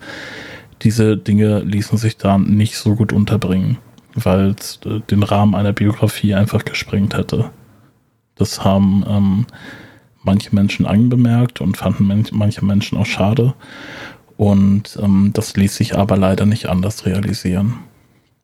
Diese 0.82 1.16
Dinge 1.16 1.61
ließen 1.61 1.99
sich 1.99 2.16
da 2.16 2.38
nicht 2.38 2.76
so 2.76 2.94
gut 2.96 3.12
unterbringen, 3.12 3.78
weil 4.14 4.54
es 4.58 4.80
äh, 4.85 5.00
den 5.11 5.23
Rahmen 5.23 5.54
einer 5.54 5.73
Biografie 5.73 6.35
einfach 6.35 6.64
gesprengt 6.64 7.16
hätte. 7.16 7.50
Das 8.35 8.64
haben 8.64 9.04
ähm, 9.08 9.46
manche 10.23 10.54
Menschen 10.54 10.87
angemerkt 10.87 11.61
und 11.61 11.76
fanden 11.76 12.25
manche 12.32 12.64
Menschen 12.64 12.99
auch 12.99 13.06
schade. 13.06 13.54
Und 14.37 14.99
ähm, 15.02 15.30
das 15.32 15.56
ließ 15.56 15.76
sich 15.76 15.96
aber 15.96 16.16
leider 16.16 16.44
nicht 16.44 16.66
anders 16.66 17.06
realisieren. 17.06 17.75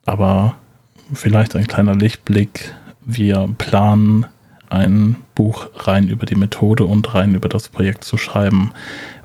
Aber 0.07 0.57
vielleicht 1.12 1.55
ein 1.55 1.67
kleiner 1.67 1.95
Lichtblick. 1.95 2.75
Wir 3.05 3.49
planen 3.59 4.26
ein 4.73 5.17
Buch 5.35 5.69
rein 5.76 6.09
über 6.09 6.26
die 6.26 6.35
Methode 6.35 6.85
und 6.85 7.14
rein 7.14 7.35
über 7.35 7.49
das 7.49 7.69
Projekt 7.69 8.05
zu 8.05 8.17
schreiben, 8.17 8.73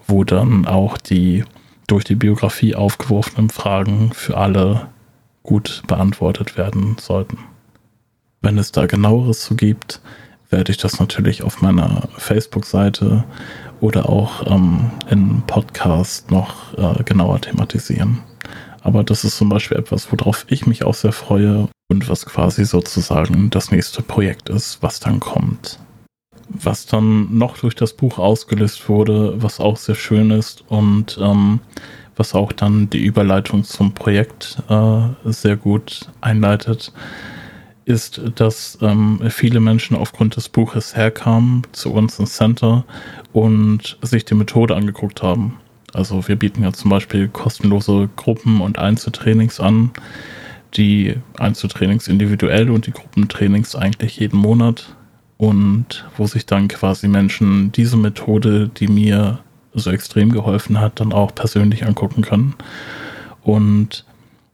wo 0.05 0.23
dann 0.23 0.67
auch 0.67 0.97
die 0.97 1.43
durch 1.87 2.03
die 2.03 2.15
Biografie 2.15 2.75
aufgeworfenen 2.75 3.49
Fragen 3.49 4.11
für 4.13 4.37
alle 4.37 4.89
gut 5.43 5.83
beantwortet 5.87 6.57
werden 6.57 6.97
sollten. 6.99 7.37
Wenn 8.41 8.57
es 8.57 8.73
da 8.73 8.85
genaueres 8.85 9.41
zu 9.41 9.55
gibt, 9.55 10.01
werde 10.49 10.71
ich 10.71 10.77
das 10.77 10.99
natürlich 10.99 11.43
auf 11.43 11.61
meiner 11.61 12.09
Facebook-Seite 12.17 13.23
oder 13.79 14.09
auch 14.09 14.45
ähm, 14.47 14.91
in 15.09 15.41
Podcast 15.43 16.29
noch 16.29 16.77
äh, 16.77 17.03
genauer 17.03 17.41
thematisieren. 17.41 18.19
Aber 18.81 19.03
das 19.03 19.23
ist 19.23 19.37
zum 19.37 19.49
Beispiel 19.49 19.77
etwas, 19.77 20.11
worauf 20.11 20.45
ich 20.49 20.65
mich 20.65 20.83
auch 20.83 20.93
sehr 20.93 21.11
freue 21.11 21.69
und 21.89 22.09
was 22.09 22.25
quasi 22.25 22.65
sozusagen 22.65 23.49
das 23.49 23.71
nächste 23.71 24.01
Projekt 24.01 24.49
ist, 24.49 24.81
was 24.81 24.99
dann 24.99 25.19
kommt. 25.19 25.79
Was 26.49 26.85
dann 26.85 27.37
noch 27.37 27.57
durch 27.57 27.75
das 27.75 27.93
Buch 27.93 28.19
ausgelöst 28.19 28.87
wurde, 28.89 29.41
was 29.41 29.59
auch 29.59 29.77
sehr 29.77 29.95
schön 29.95 30.31
ist 30.31 30.63
und 30.67 31.17
ähm, 31.21 31.59
was 32.15 32.33
auch 32.33 32.51
dann 32.51 32.89
die 32.89 33.03
Überleitung 33.03 33.63
zum 33.63 33.93
Projekt 33.93 34.57
äh, 34.69 35.01
sehr 35.25 35.55
gut 35.55 36.09
einleitet, 36.21 36.91
ist, 37.85 38.21
dass 38.35 38.77
ähm, 38.81 39.21
viele 39.29 39.59
Menschen 39.59 39.95
aufgrund 39.95 40.35
des 40.35 40.49
Buches 40.49 40.95
herkamen 40.95 41.61
zu 41.71 41.93
uns 41.93 42.19
ins 42.19 42.35
Center 42.35 42.85
und 43.33 43.97
sich 44.01 44.25
die 44.25 44.35
Methode 44.35 44.75
angeguckt 44.75 45.21
haben. 45.21 45.57
Also 45.93 46.27
wir 46.27 46.35
bieten 46.35 46.63
ja 46.63 46.73
zum 46.73 46.89
Beispiel 46.89 47.29
kostenlose 47.29 48.09
Gruppen- 48.17 48.61
und 48.61 48.77
Einzeltrainings 48.77 49.59
an. 49.59 49.91
Die 50.75 51.15
Einzeltrainings 51.37 52.07
individuell 52.07 52.69
und 52.69 52.87
die 52.87 52.91
Gruppentrainings 52.91 53.75
eigentlich 53.75 54.19
jeden 54.19 54.37
Monat. 54.37 54.95
Und 55.37 56.05
wo 56.17 56.25
sich 56.25 56.45
dann 56.45 56.67
quasi 56.67 57.07
Menschen 57.07 57.71
diese 57.71 57.97
Methode, 57.97 58.69
die 58.69 58.87
mir 58.87 59.39
so 59.73 59.91
extrem 59.91 60.31
geholfen 60.31 60.79
hat, 60.79 60.99
dann 60.99 61.13
auch 61.13 61.33
persönlich 61.35 61.85
angucken 61.85 62.23
können. 62.23 62.55
Und 63.43 64.05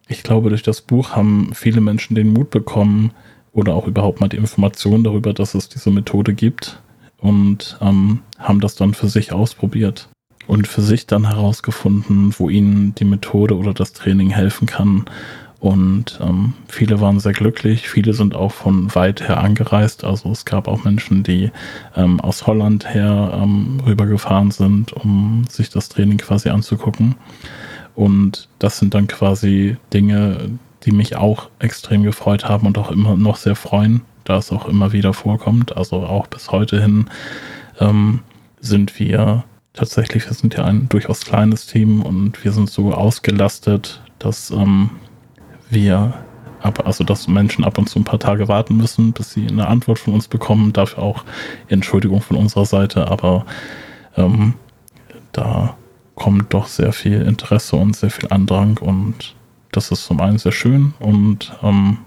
ich 0.08 0.24
glaube, 0.24 0.50
durch 0.50 0.64
das 0.64 0.82
Buch 0.82 1.12
haben 1.12 1.52
viele 1.54 1.82
Menschen 1.82 2.16
den 2.16 2.34
Mut 2.34 2.50
bekommen, 2.50 3.12
oder 3.54 3.76
auch 3.76 3.88
überhaupt 3.88 4.20
mal 4.20 4.30
die 4.30 4.38
Information 4.38 5.04
darüber, 5.04 5.32
dass 5.32 5.54
es 5.54 5.70
diese 5.70 5.92
Methode 5.92 6.34
gibt 6.34 6.82
und 7.20 7.78
ähm, 7.82 8.22
haben 8.40 8.60
das 8.60 8.76
dann 8.76 8.96
für 8.96 9.08
sich 9.08 9.32
ausprobiert. 9.32 10.10
und 10.48 10.68
für 10.68 10.82
sich 10.82 11.08
dann 11.08 11.28
herausgefunden, 11.28 12.34
wo 12.38 12.50
ihnen 12.50 12.94
die 12.96 13.06
Methode 13.06 13.56
oder 13.56 13.74
das 13.74 13.94
Training 13.94 14.30
helfen 14.30 14.66
kann. 14.66 15.06
Und 15.64 16.20
ähm, 16.22 16.56
viele 16.68 17.00
waren 17.00 17.22
sehr 17.22 17.32
glücklich, 17.32 17.88
viele 17.88 18.14
sind 18.14 18.36
auch 18.36 18.52
von 18.52 18.94
weit 18.96 19.26
her 19.30 19.40
angereist. 19.40 20.04
Also 20.04 20.30
es 20.30 20.44
gab 20.44 20.68
auch 20.68 20.84
Menschen, 20.84 21.24
die 21.24 21.52
ähm, 21.96 22.20
aus 22.20 22.46
Holland 22.46 22.94
her 22.94 23.32
ähm, 23.42 23.80
rübergefahren 23.86 24.52
sind, 24.52 24.92
um 24.92 25.46
sich 25.50 25.70
das 25.70 25.88
Training 25.88 26.18
quasi 26.18 26.50
anzugucken. 26.50 27.16
Und 27.96 28.50
das 28.60 28.78
sind 28.78 28.94
dann 28.94 29.08
quasi 29.08 29.78
Dinge, 29.94 30.50
die 30.84 30.92
mich 30.92 31.16
auch 31.16 31.50
extrem 31.60 32.04
gefreut 32.04 32.44
haben 32.44 32.68
und 32.68 32.78
auch 32.78 32.92
immer 32.92 33.16
noch 33.16 33.38
sehr 33.38 33.56
freuen, 33.56 34.02
da 34.26 34.40
es 34.40 34.52
auch 34.52 34.68
immer 34.68 34.92
wieder 34.92 35.14
vorkommt. 35.14 35.78
Also 35.78 36.04
auch 36.04 36.28
bis 36.28 36.52
heute 36.52 36.82
hin 36.82 37.06
ähm, 37.80 38.20
sind 38.60 39.00
wir 39.00 39.46
tatsächlich, 39.72 40.26
wir 40.26 40.34
sind 40.34 40.56
ja 40.56 40.66
ein 40.66 40.90
durchaus 40.90 41.22
kleines 41.22 41.68
Team 41.68 42.02
und 42.02 42.44
wir 42.44 42.52
sind 42.52 42.70
so 42.70 42.94
ausgelastet, 42.94 44.02
dass 44.20 44.52
ähm, 44.52 44.90
wir 45.74 46.14
ab, 46.62 46.86
also 46.86 47.04
dass 47.04 47.28
Menschen 47.28 47.64
ab 47.64 47.78
und 47.78 47.90
zu 47.90 48.00
ein 48.00 48.04
paar 48.04 48.20
Tage 48.20 48.48
warten 48.48 48.78
müssen, 48.78 49.14
bis 49.14 49.34
sie 49.34 49.48
eine 49.48 49.68
Antwort 49.68 50.00
von 50.00 50.14
uns 50.14 50.28
bekommen. 50.28 50.74
Dafür 50.74 51.04
auch 51.04 51.24
Entschuldigung 51.68 52.22
von 52.22 52.38
unserer 52.38 52.66
Seite, 52.66 53.08
aber 53.10 53.46
ähm, 54.16 54.54
da 55.32 55.76
kommt 56.16 56.54
doch 56.54 56.68
sehr 56.68 56.94
viel 56.94 57.22
Interesse 57.22 57.76
und 57.76 57.96
sehr 57.96 58.12
viel 58.12 58.30
Andrang 58.30 58.78
und 58.78 59.36
das 59.72 59.92
ist 59.92 60.06
zum 60.06 60.22
einen 60.22 60.38
sehr 60.38 60.52
schön 60.52 60.94
und 61.00 61.52
ähm, 61.64 61.98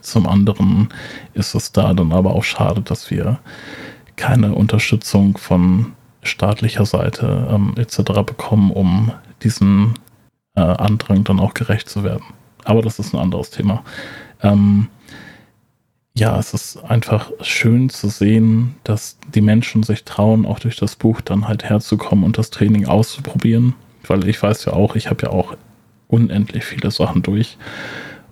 zum 0.00 0.26
anderen 0.26 0.88
ist 1.34 1.54
es 1.54 1.72
da 1.72 1.92
dann 1.92 2.12
aber 2.12 2.34
auch 2.34 2.44
schade, 2.44 2.80
dass 2.80 3.10
wir 3.10 3.38
keine 4.16 4.54
Unterstützung 4.54 5.36
von 5.36 5.92
staatlicher 6.22 6.86
Seite 6.86 7.48
ähm, 7.50 7.74
etc. 7.76 8.22
bekommen, 8.24 8.70
um 8.70 9.12
diesen 9.42 9.94
äh, 10.56 10.62
Andrang 10.62 11.24
dann 11.24 11.38
auch 11.38 11.52
gerecht 11.52 11.90
zu 11.90 12.02
werden. 12.02 12.24
Aber 12.64 12.82
das 12.82 12.98
ist 12.98 13.14
ein 13.14 13.20
anderes 13.20 13.50
Thema. 13.50 13.84
Ähm, 14.42 14.88
ja, 16.16 16.38
es 16.38 16.54
ist 16.54 16.76
einfach 16.84 17.30
schön 17.40 17.90
zu 17.90 18.08
sehen, 18.08 18.76
dass 18.84 19.18
die 19.34 19.40
Menschen 19.40 19.82
sich 19.82 20.04
trauen, 20.04 20.46
auch 20.46 20.60
durch 20.60 20.76
das 20.76 20.94
Buch 20.94 21.20
dann 21.20 21.48
halt 21.48 21.64
herzukommen 21.64 22.24
und 22.24 22.38
das 22.38 22.50
Training 22.50 22.86
auszuprobieren. 22.86 23.74
Weil 24.06 24.28
ich 24.28 24.42
weiß 24.42 24.64
ja 24.66 24.74
auch, 24.74 24.96
ich 24.96 25.10
habe 25.10 25.26
ja 25.26 25.30
auch 25.30 25.56
unendlich 26.08 26.64
viele 26.64 26.90
Sachen 26.90 27.22
durch. 27.22 27.58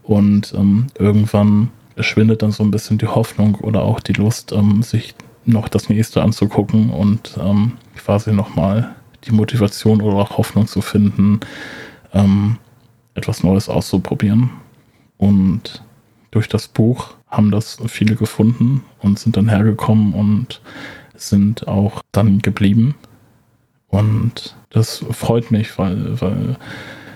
Und 0.02 0.52
ähm, 0.56 0.86
irgendwann 0.98 1.70
schwindet 1.98 2.42
dann 2.42 2.52
so 2.52 2.62
ein 2.62 2.70
bisschen 2.70 2.98
die 2.98 3.08
Hoffnung 3.08 3.56
oder 3.56 3.82
auch 3.82 4.00
die 4.00 4.12
Lust, 4.12 4.52
ähm, 4.52 4.82
sich 4.82 5.14
noch 5.44 5.68
das 5.68 5.88
nächste 5.88 6.22
anzugucken 6.22 6.90
und 6.90 7.36
ähm, 7.40 7.72
quasi 7.96 8.32
nochmal 8.32 8.94
die 9.24 9.32
Motivation 9.32 10.00
oder 10.00 10.16
auch 10.16 10.38
Hoffnung 10.38 10.66
zu 10.66 10.80
finden, 10.80 11.40
ähm, 12.12 12.58
etwas 13.14 13.42
Neues 13.42 13.68
auszuprobieren. 13.68 14.50
Und 15.18 15.82
durch 16.30 16.48
das 16.48 16.68
Buch 16.68 17.14
haben 17.28 17.50
das 17.50 17.78
viele 17.86 18.16
gefunden 18.16 18.82
und 19.00 19.18
sind 19.18 19.36
dann 19.36 19.48
hergekommen 19.48 20.14
und 20.14 20.60
sind 21.14 21.68
auch 21.68 22.02
dann 22.12 22.40
geblieben. 22.40 22.94
Und 23.88 24.56
das 24.70 25.04
freut 25.10 25.50
mich, 25.50 25.78
weil, 25.78 26.20
weil 26.20 26.56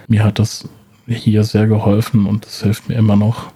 mir 0.08 0.24
hat 0.24 0.38
das 0.38 0.68
hier 1.06 1.44
sehr 1.44 1.66
geholfen 1.66 2.26
und 2.26 2.46
es 2.46 2.62
hilft 2.62 2.88
mir 2.88 2.96
immer 2.96 3.16
noch. 3.16 3.52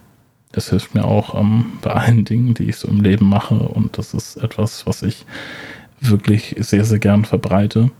Es 0.52 0.70
hilft 0.70 0.94
mir 0.94 1.04
auch 1.04 1.38
ähm, 1.38 1.66
bei 1.82 1.92
allen 1.92 2.25
Dingen, 2.25 2.54
die 2.54 2.64
ich 2.64 2.76
so 2.76 2.88
im 2.88 3.02
Leben 3.02 3.28
mache. 3.28 3.54
Und 3.54 3.99
das 3.99 4.14
ist 4.14 4.37
etwas, 4.37 4.87
was 4.87 5.02
ich 5.02 5.25
wirklich 6.00 6.56
sehr, 6.59 6.85
sehr 6.85 6.99
gern 6.99 7.25
verbreite. 7.25 7.90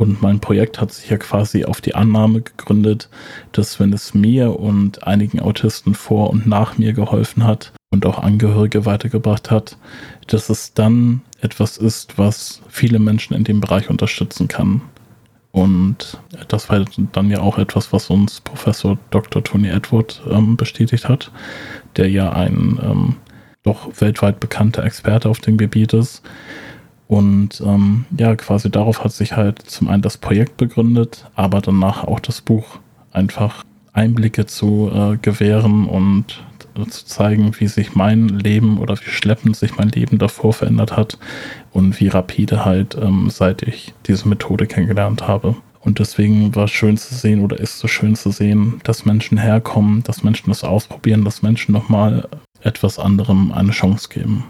Und 0.00 0.22
mein 0.22 0.40
Projekt 0.40 0.80
hat 0.80 0.90
sich 0.90 1.10
ja 1.10 1.18
quasi 1.18 1.66
auf 1.66 1.82
die 1.82 1.94
Annahme 1.94 2.40
gegründet, 2.40 3.10
dass 3.52 3.78
wenn 3.78 3.92
es 3.92 4.14
mir 4.14 4.58
und 4.58 5.06
einigen 5.06 5.40
Autisten 5.40 5.92
vor 5.92 6.30
und 6.30 6.46
nach 6.46 6.78
mir 6.78 6.94
geholfen 6.94 7.44
hat 7.44 7.74
und 7.90 8.06
auch 8.06 8.18
Angehörige 8.18 8.86
weitergebracht 8.86 9.50
hat, 9.50 9.76
dass 10.26 10.48
es 10.48 10.72
dann 10.72 11.20
etwas 11.42 11.76
ist, 11.76 12.16
was 12.16 12.62
viele 12.70 12.98
Menschen 12.98 13.36
in 13.36 13.44
dem 13.44 13.60
Bereich 13.60 13.90
unterstützen 13.90 14.48
kann. 14.48 14.80
Und 15.52 16.18
das 16.48 16.70
war 16.70 16.82
dann 17.12 17.28
ja 17.28 17.40
auch 17.40 17.58
etwas, 17.58 17.92
was 17.92 18.08
uns 18.08 18.40
Professor 18.40 18.96
Dr. 19.10 19.44
Tony 19.44 19.68
Edward 19.68 20.22
ähm, 20.30 20.56
bestätigt 20.56 21.10
hat, 21.10 21.30
der 21.96 22.08
ja 22.08 22.32
ein 22.32 22.80
ähm, 22.82 23.16
doch 23.64 23.90
weltweit 24.00 24.40
bekannter 24.40 24.82
Experte 24.82 25.28
auf 25.28 25.40
dem 25.40 25.58
Gebiet 25.58 25.92
ist 25.92 26.22
und 27.10 27.60
ähm, 27.66 28.04
ja, 28.16 28.36
quasi 28.36 28.70
darauf 28.70 29.02
hat 29.02 29.10
sich 29.10 29.34
halt 29.34 29.60
zum 29.62 29.88
einen 29.88 30.00
das 30.00 30.16
Projekt 30.16 30.56
begründet, 30.56 31.28
aber 31.34 31.60
danach 31.60 32.04
auch 32.04 32.20
das 32.20 32.40
Buch 32.40 32.78
einfach 33.10 33.64
Einblicke 33.92 34.46
zu 34.46 34.92
äh, 34.94 35.16
gewähren 35.16 35.86
und 35.86 36.40
äh, 36.76 36.86
zu 36.86 37.04
zeigen, 37.06 37.50
wie 37.58 37.66
sich 37.66 37.96
mein 37.96 38.28
Leben 38.28 38.78
oder 38.78 38.96
wie 38.96 39.10
schleppend 39.10 39.56
sich 39.56 39.76
mein 39.76 39.88
Leben 39.88 40.18
davor 40.18 40.52
verändert 40.52 40.96
hat 40.96 41.18
und 41.72 41.98
wie 41.98 42.06
rapide 42.06 42.64
halt, 42.64 42.96
ähm, 42.96 43.28
seit 43.28 43.62
ich 43.62 43.92
diese 44.06 44.28
Methode 44.28 44.68
kennengelernt 44.68 45.26
habe. 45.26 45.56
Und 45.80 45.98
deswegen 45.98 46.54
war 46.54 46.66
es 46.66 46.70
schön 46.70 46.96
zu 46.96 47.12
sehen 47.16 47.40
oder 47.40 47.58
ist 47.58 47.70
es 47.70 47.80
so 47.80 47.88
schön 47.88 48.14
zu 48.14 48.30
sehen, 48.30 48.80
dass 48.84 49.04
Menschen 49.04 49.36
herkommen, 49.36 50.04
dass 50.04 50.22
Menschen 50.22 50.50
das 50.50 50.62
ausprobieren, 50.62 51.24
dass 51.24 51.42
Menschen 51.42 51.72
nochmal 51.72 52.28
etwas 52.62 53.00
anderem 53.00 53.50
eine 53.50 53.72
Chance 53.72 54.10
geben. 54.10 54.44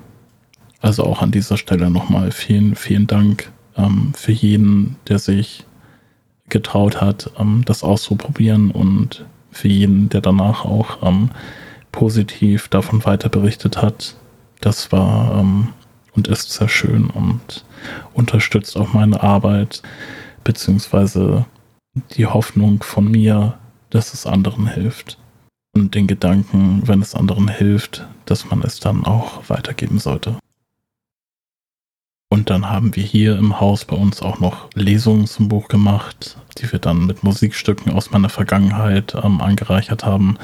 Also 0.80 1.04
auch 1.04 1.22
an 1.22 1.30
dieser 1.30 1.56
Stelle 1.56 1.90
nochmal 1.90 2.30
vielen, 2.30 2.74
vielen 2.74 3.06
Dank 3.06 3.52
ähm, 3.76 4.12
für 4.14 4.32
jeden, 4.32 4.96
der 5.08 5.18
sich 5.18 5.66
getraut 6.48 7.00
hat, 7.00 7.30
ähm, 7.38 7.62
das 7.64 7.84
auszuprobieren 7.84 8.70
und 8.70 9.24
für 9.50 9.68
jeden, 9.68 10.08
der 10.08 10.20
danach 10.20 10.64
auch 10.64 11.02
ähm, 11.02 11.30
positiv 11.92 12.68
davon 12.68 13.04
weiter 13.04 13.28
berichtet 13.28 13.80
hat. 13.82 14.16
Das 14.60 14.92
war 14.92 15.38
ähm, 15.38 15.68
und 16.14 16.28
ist 16.28 16.52
sehr 16.52 16.68
schön 16.68 17.08
und 17.08 17.64
unterstützt 18.14 18.76
auch 18.76 18.92
meine 18.92 19.22
Arbeit, 19.22 19.82
beziehungsweise 20.44 21.46
die 22.16 22.26
Hoffnung 22.26 22.82
von 22.82 23.10
mir, 23.10 23.58
dass 23.90 24.12
es 24.14 24.26
anderen 24.26 24.66
hilft. 24.66 25.18
Und 25.72 25.94
den 25.94 26.08
Gedanken, 26.08 26.82
wenn 26.86 27.00
es 27.00 27.14
anderen 27.14 27.48
hilft, 27.48 28.06
dass 28.24 28.50
man 28.50 28.62
es 28.62 28.80
dann 28.80 29.04
auch 29.04 29.48
weitergeben 29.48 29.98
sollte. 30.00 30.36
Und 32.32 32.48
dann 32.48 32.70
haben 32.70 32.94
wir 32.94 33.02
hier 33.02 33.36
im 33.36 33.58
Haus 33.58 33.84
bei 33.84 33.96
uns 33.96 34.22
auch 34.22 34.38
noch 34.38 34.68
Lesungen 34.74 35.26
zum 35.26 35.48
Buch 35.48 35.66
gemacht, 35.66 36.36
die 36.58 36.70
wir 36.70 36.78
dann 36.78 37.04
mit 37.04 37.24
Musikstücken 37.24 37.92
aus 37.92 38.12
meiner 38.12 38.28
Vergangenheit 38.28 39.16
ähm, 39.20 39.40
angereichert 39.40 40.06
haben, 40.06 40.36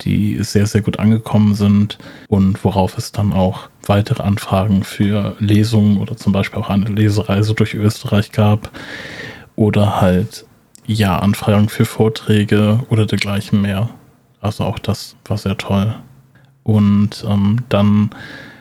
die 0.00 0.42
sehr, 0.42 0.66
sehr 0.66 0.80
gut 0.80 0.98
angekommen 0.98 1.54
sind 1.54 1.98
und 2.28 2.64
worauf 2.64 2.96
es 2.96 3.12
dann 3.12 3.34
auch 3.34 3.68
weitere 3.82 4.22
Anfragen 4.22 4.82
für 4.82 5.36
Lesungen 5.38 5.98
oder 5.98 6.16
zum 6.16 6.32
Beispiel 6.32 6.58
auch 6.58 6.70
eine 6.70 6.86
Lesereise 6.86 7.52
durch 7.52 7.74
Österreich 7.74 8.32
gab 8.32 8.70
oder 9.56 10.00
halt 10.00 10.46
ja 10.86 11.18
Anfragen 11.18 11.68
für 11.68 11.84
Vorträge 11.84 12.80
oder 12.88 13.04
dergleichen 13.04 13.60
mehr. 13.60 13.90
Also 14.40 14.64
auch 14.64 14.78
das 14.78 15.16
war 15.26 15.36
sehr 15.36 15.58
toll. 15.58 15.94
Und 16.62 17.26
ähm, 17.28 17.58
dann 17.68 18.10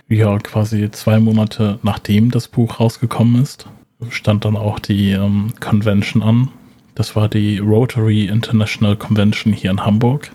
ja, 0.08 0.38
quasi 0.40 0.90
zwei 0.92 1.20
Monate 1.20 1.80
nachdem 1.82 2.32
das 2.32 2.48
Buch 2.48 2.80
rausgekommen 2.80 3.42
ist, 3.42 3.68
stand 4.10 4.46
dann 4.46 4.56
auch 4.56 4.80
die 4.80 5.12
ähm, 5.12 5.54
Convention 5.60 6.22
an. 6.22 6.50
Das 6.94 7.16
war 7.16 7.28
die 7.28 7.58
Rotary 7.58 8.26
International 8.26 8.96
Convention 8.96 9.52
hier 9.52 9.72
in 9.72 9.86
Hamburg. 9.86 10.32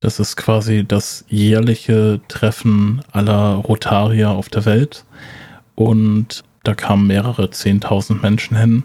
Das 0.00 0.18
ist 0.18 0.36
quasi 0.36 0.84
das 0.86 1.24
jährliche 1.28 2.20
Treffen 2.28 3.02
aller 3.12 3.54
Rotarier 3.54 4.30
auf 4.30 4.48
der 4.48 4.64
Welt. 4.64 5.04
Und 5.74 6.44
da 6.64 6.74
kamen 6.74 7.06
mehrere 7.06 7.50
Zehntausend 7.50 8.22
Menschen 8.22 8.56
hin. 8.56 8.82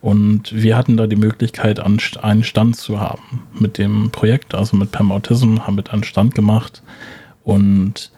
Und 0.00 0.52
wir 0.54 0.76
hatten 0.76 0.96
da 0.96 1.06
die 1.06 1.16
Möglichkeit, 1.16 1.78
einen 1.78 2.44
Stand 2.44 2.76
zu 2.76 3.00
haben 3.00 3.42
mit 3.58 3.78
dem 3.78 4.10
Projekt, 4.10 4.54
also 4.54 4.76
mit 4.76 4.92
Pam 4.92 5.12
Autism, 5.12 5.60
haben 5.60 5.76
wir 5.76 5.92
einen 5.92 6.04
Stand 6.04 6.34
gemacht. 6.34 6.82
Und 7.44 8.10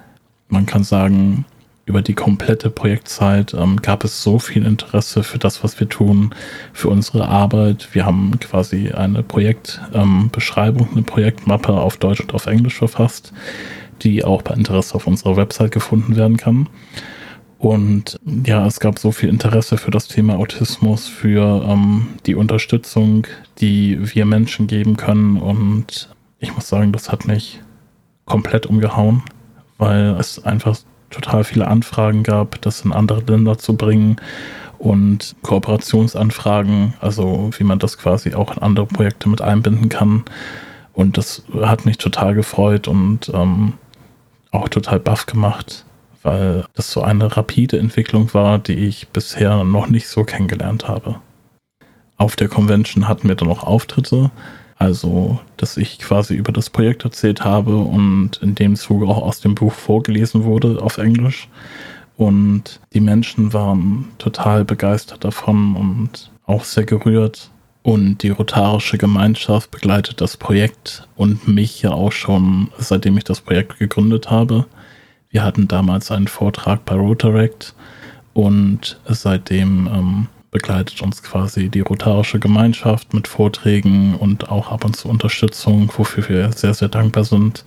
man 0.52 0.66
kann 0.66 0.84
sagen, 0.84 1.44
über 1.84 2.00
die 2.00 2.14
komplette 2.14 2.70
Projektzeit 2.70 3.54
ähm, 3.54 3.82
gab 3.82 4.04
es 4.04 4.22
so 4.22 4.38
viel 4.38 4.64
Interesse 4.64 5.24
für 5.24 5.38
das, 5.38 5.64
was 5.64 5.80
wir 5.80 5.88
tun, 5.88 6.32
für 6.72 6.88
unsere 6.88 7.26
Arbeit. 7.28 7.88
Wir 7.92 8.06
haben 8.06 8.38
quasi 8.38 8.92
eine 8.92 9.22
Projektbeschreibung, 9.22 10.86
ähm, 10.86 10.92
eine 10.92 11.02
Projektmappe 11.02 11.72
auf 11.72 11.96
Deutsch 11.96 12.20
und 12.20 12.34
auf 12.34 12.46
Englisch 12.46 12.76
verfasst, 12.78 13.32
die 14.02 14.24
auch 14.24 14.42
bei 14.42 14.54
Interesse 14.54 14.94
auf 14.94 15.08
unserer 15.08 15.36
Website 15.36 15.72
gefunden 15.72 16.14
werden 16.16 16.36
kann. 16.36 16.68
Und 17.58 18.18
ja, 18.44 18.66
es 18.66 18.78
gab 18.80 18.98
so 18.98 19.12
viel 19.12 19.28
Interesse 19.28 19.76
für 19.76 19.90
das 19.90 20.08
Thema 20.08 20.36
Autismus, 20.36 21.08
für 21.08 21.64
ähm, 21.68 22.08
die 22.26 22.36
Unterstützung, 22.36 23.26
die 23.60 23.98
wir 24.14 24.24
Menschen 24.24 24.66
geben 24.66 24.96
können. 24.96 25.36
Und 25.36 26.08
ich 26.38 26.54
muss 26.54 26.68
sagen, 26.68 26.92
das 26.92 27.10
hat 27.10 27.26
mich 27.26 27.60
komplett 28.24 28.66
umgehauen 28.66 29.22
weil 29.82 30.14
es 30.20 30.44
einfach 30.44 30.78
total 31.10 31.42
viele 31.42 31.66
Anfragen 31.66 32.22
gab, 32.22 32.60
das 32.62 32.82
in 32.82 32.92
andere 32.92 33.20
Länder 33.20 33.58
zu 33.58 33.76
bringen 33.76 34.16
und 34.78 35.34
Kooperationsanfragen, 35.42 36.94
also 37.00 37.50
wie 37.58 37.64
man 37.64 37.80
das 37.80 37.98
quasi 37.98 38.32
auch 38.34 38.56
in 38.56 38.62
andere 38.62 38.86
Projekte 38.86 39.28
mit 39.28 39.40
einbinden 39.40 39.88
kann. 39.88 40.22
Und 40.92 41.18
das 41.18 41.42
hat 41.60 41.84
mich 41.84 41.98
total 41.98 42.34
gefreut 42.34 42.86
und 42.86 43.30
ähm, 43.34 43.72
auch 44.52 44.68
total 44.68 45.00
baff 45.00 45.26
gemacht, 45.26 45.84
weil 46.22 46.64
das 46.74 46.92
so 46.92 47.02
eine 47.02 47.36
rapide 47.36 47.76
Entwicklung 47.76 48.32
war, 48.34 48.60
die 48.60 48.86
ich 48.86 49.08
bisher 49.08 49.64
noch 49.64 49.88
nicht 49.88 50.06
so 50.06 50.22
kennengelernt 50.22 50.86
habe. 50.86 51.16
Auf 52.18 52.36
der 52.36 52.48
Convention 52.48 53.08
hatten 53.08 53.26
wir 53.26 53.34
dann 53.34 53.48
auch 53.48 53.64
Auftritte, 53.64 54.30
also 54.82 55.38
dass 55.58 55.76
ich 55.76 56.00
quasi 56.00 56.34
über 56.34 56.50
das 56.50 56.68
Projekt 56.68 57.04
erzählt 57.04 57.44
habe 57.44 57.76
und 57.76 58.38
in 58.42 58.56
dem 58.56 58.74
Zuge 58.74 59.06
auch 59.06 59.22
aus 59.22 59.40
dem 59.40 59.54
Buch 59.54 59.72
vorgelesen 59.72 60.42
wurde 60.42 60.82
auf 60.82 60.98
Englisch. 60.98 61.48
Und 62.16 62.80
die 62.92 63.00
Menschen 63.00 63.52
waren 63.52 64.08
total 64.18 64.64
begeistert 64.64 65.24
davon 65.24 65.76
und 65.76 66.32
auch 66.46 66.64
sehr 66.64 66.84
gerührt. 66.84 67.50
Und 67.84 68.24
die 68.24 68.30
rotarische 68.30 68.98
Gemeinschaft 68.98 69.70
begleitet 69.70 70.20
das 70.20 70.36
Projekt 70.36 71.08
und 71.16 71.46
mich 71.46 71.82
ja 71.82 71.92
auch 71.92 72.12
schon, 72.12 72.68
seitdem 72.76 73.16
ich 73.16 73.24
das 73.24 73.40
Projekt 73.40 73.78
gegründet 73.78 74.30
habe. 74.30 74.66
Wir 75.30 75.44
hatten 75.44 75.68
damals 75.68 76.10
einen 76.10 76.28
Vortrag 76.28 76.84
bei 76.84 76.96
Rotaract 76.96 77.74
und 78.34 79.00
seitdem 79.06 79.86
ähm, 79.86 80.26
begleitet 80.52 81.02
uns 81.02 81.22
quasi 81.22 81.70
die 81.70 81.80
rotarische 81.80 82.38
Gemeinschaft 82.38 83.14
mit 83.14 83.26
Vorträgen 83.26 84.14
und 84.14 84.50
auch 84.50 84.70
ab 84.70 84.84
und 84.84 84.94
zu 84.94 85.08
Unterstützung, 85.08 85.90
wofür 85.96 86.28
wir 86.28 86.52
sehr, 86.52 86.74
sehr 86.74 86.88
dankbar 86.88 87.24
sind. 87.24 87.64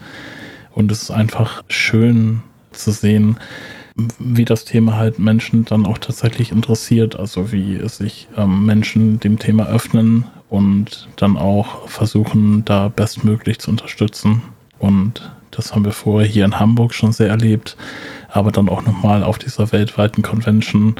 Und 0.71 0.91
es 0.91 1.01
ist 1.01 1.11
einfach 1.11 1.63
schön 1.67 2.43
zu 2.71 2.91
sehen, 2.91 3.37
wie 4.19 4.45
das 4.45 4.65
Thema 4.65 4.97
halt 4.97 5.19
Menschen 5.19 5.65
dann 5.65 5.85
auch 5.85 5.97
tatsächlich 5.97 6.51
interessiert, 6.51 7.15
also 7.15 7.51
wie 7.51 7.87
sich 7.89 8.27
ähm, 8.37 8.65
Menschen 8.65 9.19
dem 9.19 9.39
Thema 9.39 9.67
öffnen 9.67 10.25
und 10.49 11.07
dann 11.15 11.37
auch 11.37 11.87
versuchen, 11.89 12.65
da 12.65 12.89
bestmöglich 12.89 13.59
zu 13.59 13.71
unterstützen. 13.71 14.43
Und 14.77 15.31
das 15.49 15.73
haben 15.73 15.85
wir 15.85 15.91
vorher 15.91 16.27
hier 16.27 16.45
in 16.45 16.59
Hamburg 16.59 16.93
schon 16.93 17.13
sehr 17.13 17.29
erlebt, 17.29 17.77
aber 18.29 18.51
dann 18.51 18.69
auch 18.69 18.85
nochmal 18.85 19.23
auf 19.23 19.39
dieser 19.39 19.71
weltweiten 19.71 20.21
Convention, 20.21 20.95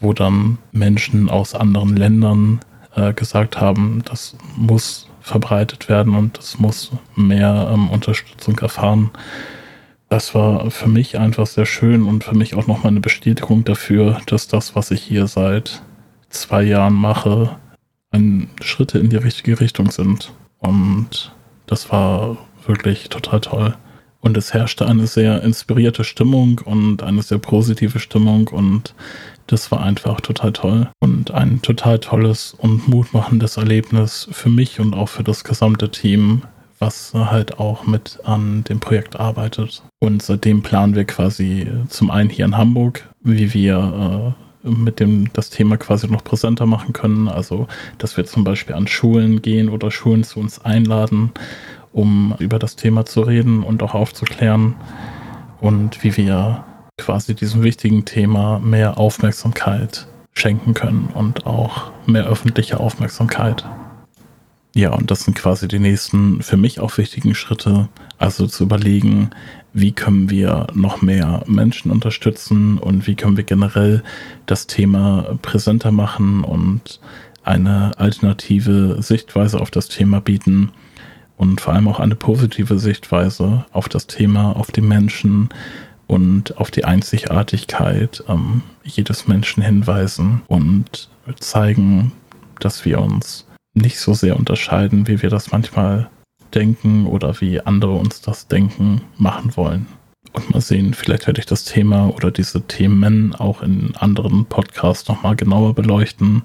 wo 0.00 0.12
dann 0.12 0.58
Menschen 0.72 1.28
aus 1.28 1.54
anderen 1.54 1.96
Ländern 1.96 2.60
äh, 2.94 3.12
gesagt 3.12 3.60
haben, 3.60 4.02
das 4.04 4.36
muss 4.56 5.08
verbreitet 5.20 5.88
werden 5.88 6.14
und 6.14 6.38
das 6.38 6.58
muss 6.58 6.90
mehr 7.14 7.70
ähm, 7.72 7.90
Unterstützung 7.90 8.58
erfahren 8.58 9.10
das 10.08 10.34
war 10.34 10.70
für 10.70 10.88
mich 10.88 11.18
einfach 11.18 11.46
sehr 11.46 11.66
schön 11.66 12.04
und 12.04 12.24
für 12.24 12.34
mich 12.34 12.54
auch 12.54 12.66
nochmal 12.66 12.88
eine 12.88 13.00
Bestätigung 13.00 13.64
dafür, 13.64 14.20
dass 14.26 14.48
das, 14.48 14.74
was 14.74 14.90
ich 14.90 15.02
hier 15.02 15.26
seit 15.26 15.82
zwei 16.30 16.62
Jahren 16.62 16.94
mache, 16.94 17.56
ein 18.10 18.48
Schritte 18.62 18.98
in 18.98 19.10
die 19.10 19.16
richtige 19.16 19.60
Richtung 19.60 19.90
sind. 19.90 20.32
Und 20.58 21.32
das 21.66 21.90
war 21.92 22.38
wirklich 22.66 23.10
total 23.10 23.40
toll. 23.40 23.76
Und 24.20 24.36
es 24.36 24.54
herrschte 24.54 24.86
eine 24.86 25.06
sehr 25.06 25.42
inspirierte 25.42 26.04
Stimmung 26.04 26.60
und 26.64 27.02
eine 27.02 27.22
sehr 27.22 27.38
positive 27.38 28.00
Stimmung 28.00 28.48
und 28.48 28.94
das 29.48 29.72
war 29.72 29.82
einfach 29.82 30.20
total 30.20 30.52
toll 30.52 30.88
und 31.00 31.32
ein 31.32 31.60
total 31.62 31.98
tolles 31.98 32.54
und 32.56 32.86
mutmachendes 32.86 33.56
Erlebnis 33.56 34.28
für 34.30 34.50
mich 34.50 34.78
und 34.78 34.94
auch 34.94 35.08
für 35.08 35.24
das 35.24 35.42
gesamte 35.42 35.90
Team, 35.90 36.42
was 36.78 37.12
halt 37.14 37.58
auch 37.58 37.86
mit 37.86 38.20
an 38.24 38.62
dem 38.64 38.78
Projekt 38.78 39.18
arbeitet. 39.18 39.82
Und 40.00 40.22
seitdem 40.22 40.62
planen 40.62 40.94
wir 40.94 41.04
quasi 41.04 41.66
zum 41.88 42.10
einen 42.10 42.30
hier 42.30 42.44
in 42.44 42.56
Hamburg, 42.56 43.08
wie 43.22 43.52
wir 43.54 44.34
äh, 44.64 44.68
mit 44.68 45.00
dem 45.00 45.32
das 45.32 45.50
Thema 45.50 45.78
quasi 45.78 46.08
noch 46.08 46.22
präsenter 46.22 46.66
machen 46.66 46.92
können. 46.92 47.26
Also, 47.28 47.66
dass 47.96 48.16
wir 48.16 48.26
zum 48.26 48.44
Beispiel 48.44 48.74
an 48.74 48.86
Schulen 48.86 49.40
gehen 49.40 49.70
oder 49.70 49.90
Schulen 49.90 50.24
zu 50.24 50.40
uns 50.40 50.62
einladen, 50.62 51.32
um 51.92 52.34
über 52.38 52.58
das 52.58 52.76
Thema 52.76 53.06
zu 53.06 53.22
reden 53.22 53.62
und 53.62 53.82
auch 53.82 53.94
aufzuklären. 53.94 54.74
Und 55.60 56.04
wie 56.04 56.16
wir 56.16 56.64
quasi 56.98 57.34
diesem 57.34 57.62
wichtigen 57.62 58.04
Thema 58.04 58.58
mehr 58.58 58.98
Aufmerksamkeit 58.98 60.06
schenken 60.34 60.74
können 60.74 61.08
und 61.14 61.46
auch 61.46 61.90
mehr 62.06 62.26
öffentliche 62.26 62.78
Aufmerksamkeit. 62.78 63.64
Ja, 64.74 64.92
und 64.92 65.10
das 65.10 65.24
sind 65.24 65.34
quasi 65.34 65.66
die 65.66 65.78
nächsten 65.78 66.42
für 66.42 66.56
mich 66.56 66.78
auch 66.80 66.98
wichtigen 66.98 67.34
Schritte. 67.34 67.88
Also 68.18 68.46
zu 68.46 68.64
überlegen, 68.64 69.30
wie 69.72 69.92
können 69.92 70.30
wir 70.30 70.66
noch 70.74 71.02
mehr 71.02 71.42
Menschen 71.46 71.90
unterstützen 71.90 72.78
und 72.78 73.06
wie 73.06 73.14
können 73.14 73.36
wir 73.36 73.44
generell 73.44 74.02
das 74.46 74.66
Thema 74.66 75.38
präsenter 75.42 75.90
machen 75.90 76.44
und 76.44 77.00
eine 77.42 77.92
alternative 77.98 79.02
Sichtweise 79.02 79.60
auf 79.60 79.70
das 79.70 79.88
Thema 79.88 80.20
bieten 80.20 80.70
und 81.36 81.60
vor 81.60 81.72
allem 81.74 81.88
auch 81.88 82.00
eine 82.00 82.16
positive 82.16 82.78
Sichtweise 82.78 83.64
auf 83.72 83.88
das 83.88 84.06
Thema, 84.06 84.54
auf 84.56 84.70
die 84.70 84.80
Menschen 84.80 85.48
und 86.08 86.58
auf 86.58 86.72
die 86.72 86.84
Einzigartigkeit 86.84 88.24
ähm, 88.28 88.62
jedes 88.82 89.28
Menschen 89.28 89.62
hinweisen 89.62 90.42
und 90.48 91.08
zeigen, 91.38 92.10
dass 92.58 92.84
wir 92.84 93.00
uns 93.00 93.46
nicht 93.74 94.00
so 94.00 94.14
sehr 94.14 94.36
unterscheiden, 94.36 95.06
wie 95.06 95.22
wir 95.22 95.30
das 95.30 95.52
manchmal 95.52 96.10
denken 96.54 97.06
oder 97.06 97.40
wie 97.40 97.60
andere 97.60 97.92
uns 97.92 98.20
das 98.22 98.48
denken 98.48 99.02
machen 99.18 99.56
wollen. 99.56 99.86
Und 100.32 100.50
mal 100.50 100.60
sehen, 100.60 100.94
vielleicht 100.94 101.26
werde 101.26 101.40
ich 101.40 101.46
das 101.46 101.64
Thema 101.64 102.08
oder 102.08 102.30
diese 102.30 102.62
Themen 102.62 103.34
auch 103.34 103.62
in 103.62 103.94
anderen 103.96 104.46
Podcasts 104.46 105.08
nochmal 105.08 105.36
genauer 105.36 105.74
beleuchten 105.74 106.42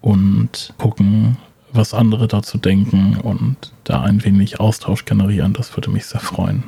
und 0.00 0.74
gucken, 0.78 1.36
was 1.72 1.94
andere 1.94 2.28
dazu 2.28 2.58
denken 2.58 3.16
und 3.16 3.72
da 3.84 4.02
ein 4.02 4.24
wenig 4.24 4.60
Austausch 4.60 5.04
generieren. 5.04 5.54
Das 5.54 5.76
würde 5.76 5.90
mich 5.90 6.06
sehr 6.06 6.20
freuen. 6.20 6.64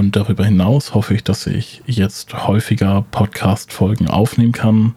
Und 0.00 0.16
darüber 0.16 0.46
hinaus 0.46 0.94
hoffe 0.94 1.12
ich, 1.12 1.24
dass 1.24 1.46
ich 1.46 1.82
jetzt 1.84 2.46
häufiger 2.46 3.04
Podcast-Folgen 3.10 4.08
aufnehmen 4.08 4.52
kann 4.52 4.94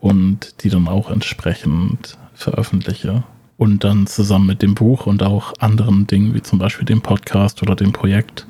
und 0.00 0.64
die 0.64 0.70
dann 0.70 0.88
auch 0.88 1.10
entsprechend 1.10 2.16
veröffentliche. 2.32 3.22
Und 3.58 3.84
dann 3.84 4.06
zusammen 4.06 4.46
mit 4.46 4.62
dem 4.62 4.74
Buch 4.74 5.04
und 5.04 5.22
auch 5.22 5.52
anderen 5.58 6.06
Dingen 6.06 6.32
wie 6.32 6.40
zum 6.40 6.58
Beispiel 6.58 6.86
dem 6.86 7.02
Podcast 7.02 7.60
oder 7.60 7.76
dem 7.76 7.92
Projekt 7.92 8.46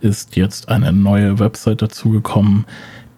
ist 0.00 0.36
jetzt 0.36 0.68
eine 0.68 0.92
neue 0.92 1.40
Website 1.40 1.82
dazugekommen, 1.82 2.64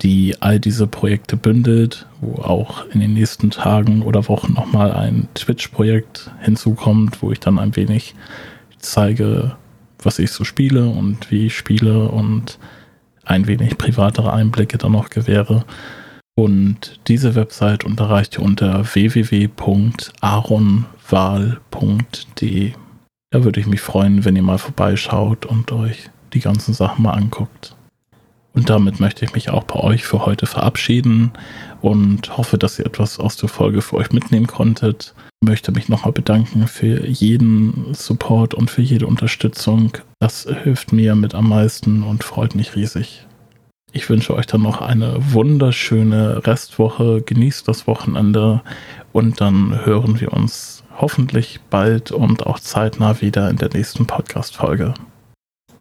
die 0.01 0.35
all 0.41 0.59
diese 0.59 0.87
Projekte 0.87 1.37
bündelt, 1.37 2.07
wo 2.23 2.41
auch 2.41 2.87
in 2.87 3.01
den 3.01 3.13
nächsten 3.13 3.51
Tagen 3.51 4.01
oder 4.01 4.29
Wochen 4.29 4.55
nochmal 4.55 4.93
ein 4.95 5.29
Twitch-Projekt 5.35 6.31
hinzukommt, 6.41 7.21
wo 7.21 7.33
ich 7.33 7.41
dann 7.41 7.59
ein 7.59 7.77
wenig 7.77 8.15
zeige, 8.79 9.59
was 10.03 10.19
ich 10.19 10.33
so 10.33 10.45
spiele 10.45 10.89
und 10.89 11.31
wie 11.31 11.47
ich 11.47 11.57
spiele 11.57 12.09
und 12.09 12.59
ein 13.25 13.47
wenig 13.47 13.79
privatere 13.79 14.33
Einblicke 14.33 14.79
dann 14.79 14.93
noch 14.93 15.11
gewähre. 15.11 15.65
Und 16.37 17.01
diese 17.07 17.35
Website 17.35 17.85
unterreicht 17.85 18.39
ihr 18.39 18.43
unter 18.43 18.85
www.aaron 18.95 20.87
wahl.de. 21.09 22.73
Da 23.33 23.45
würde 23.45 23.61
ich 23.61 23.67
mich 23.67 23.81
freuen, 23.81 24.25
wenn 24.25 24.37
ihr 24.37 24.43
mal 24.43 24.59
vorbeischaut 24.59 25.47
und 25.47 25.71
euch 25.73 26.11
die 26.33 26.41
ganzen 26.41 26.75
Sachen 26.75 27.03
mal 27.03 27.13
anguckt. 27.13 27.77
Und 28.53 28.69
damit 28.69 28.99
möchte 28.99 29.25
ich 29.25 29.33
mich 29.33 29.51
auch 29.51 29.65
bei 29.65 29.79
euch 29.79 30.05
für 30.05 30.27
heute 30.27 30.47
verabschieden 30.47 31.33
und 31.81 32.37
hoffe, 32.37 32.59
dass 32.59 32.79
ihr 32.79 32.87
etwas 32.87 33.21
aus 33.21 33.37
der 33.37 33.49
Folge 33.49 33.81
für 33.81 33.97
euch 33.97 34.11
mitnehmen 34.11 34.47
konntet. 34.47 35.15
Ich 35.41 35.49
möchte 35.49 35.73
mich 35.73 35.89
nochmal 35.89 36.13
bedanken 36.13 36.67
für 36.67 37.07
jeden 37.07 37.95
Support 37.95 38.55
und 38.55 38.71
für 38.71 38.83
jede 38.83 39.07
Unterstützung. 39.07 39.93
Das 40.19 40.49
hilft 40.63 40.93
mir 40.93 41.15
mit 41.15 41.35
am 41.35 41.49
meisten 41.49 42.03
und 42.03 42.25
freut 42.25 42.55
mich 42.55 42.75
riesig. 42.75 43.27
Ich 43.93 44.09
wünsche 44.09 44.35
euch 44.35 44.47
dann 44.47 44.63
noch 44.63 44.81
eine 44.81 45.17
wunderschöne 45.33 46.47
Restwoche. 46.47 47.23
Genießt 47.23 47.67
das 47.67 47.87
Wochenende 47.87 48.63
und 49.13 49.41
dann 49.41 49.85
hören 49.85 50.21
wir 50.21 50.33
uns 50.33 50.85
hoffentlich 50.97 51.61
bald 51.71 52.13
und 52.13 52.47
auch 52.47 52.61
zeitnah 52.61 53.21
wieder 53.21 53.49
in 53.49 53.57
der 53.57 53.71
nächsten 53.73 54.07
Podcast-Folge. 54.07 54.95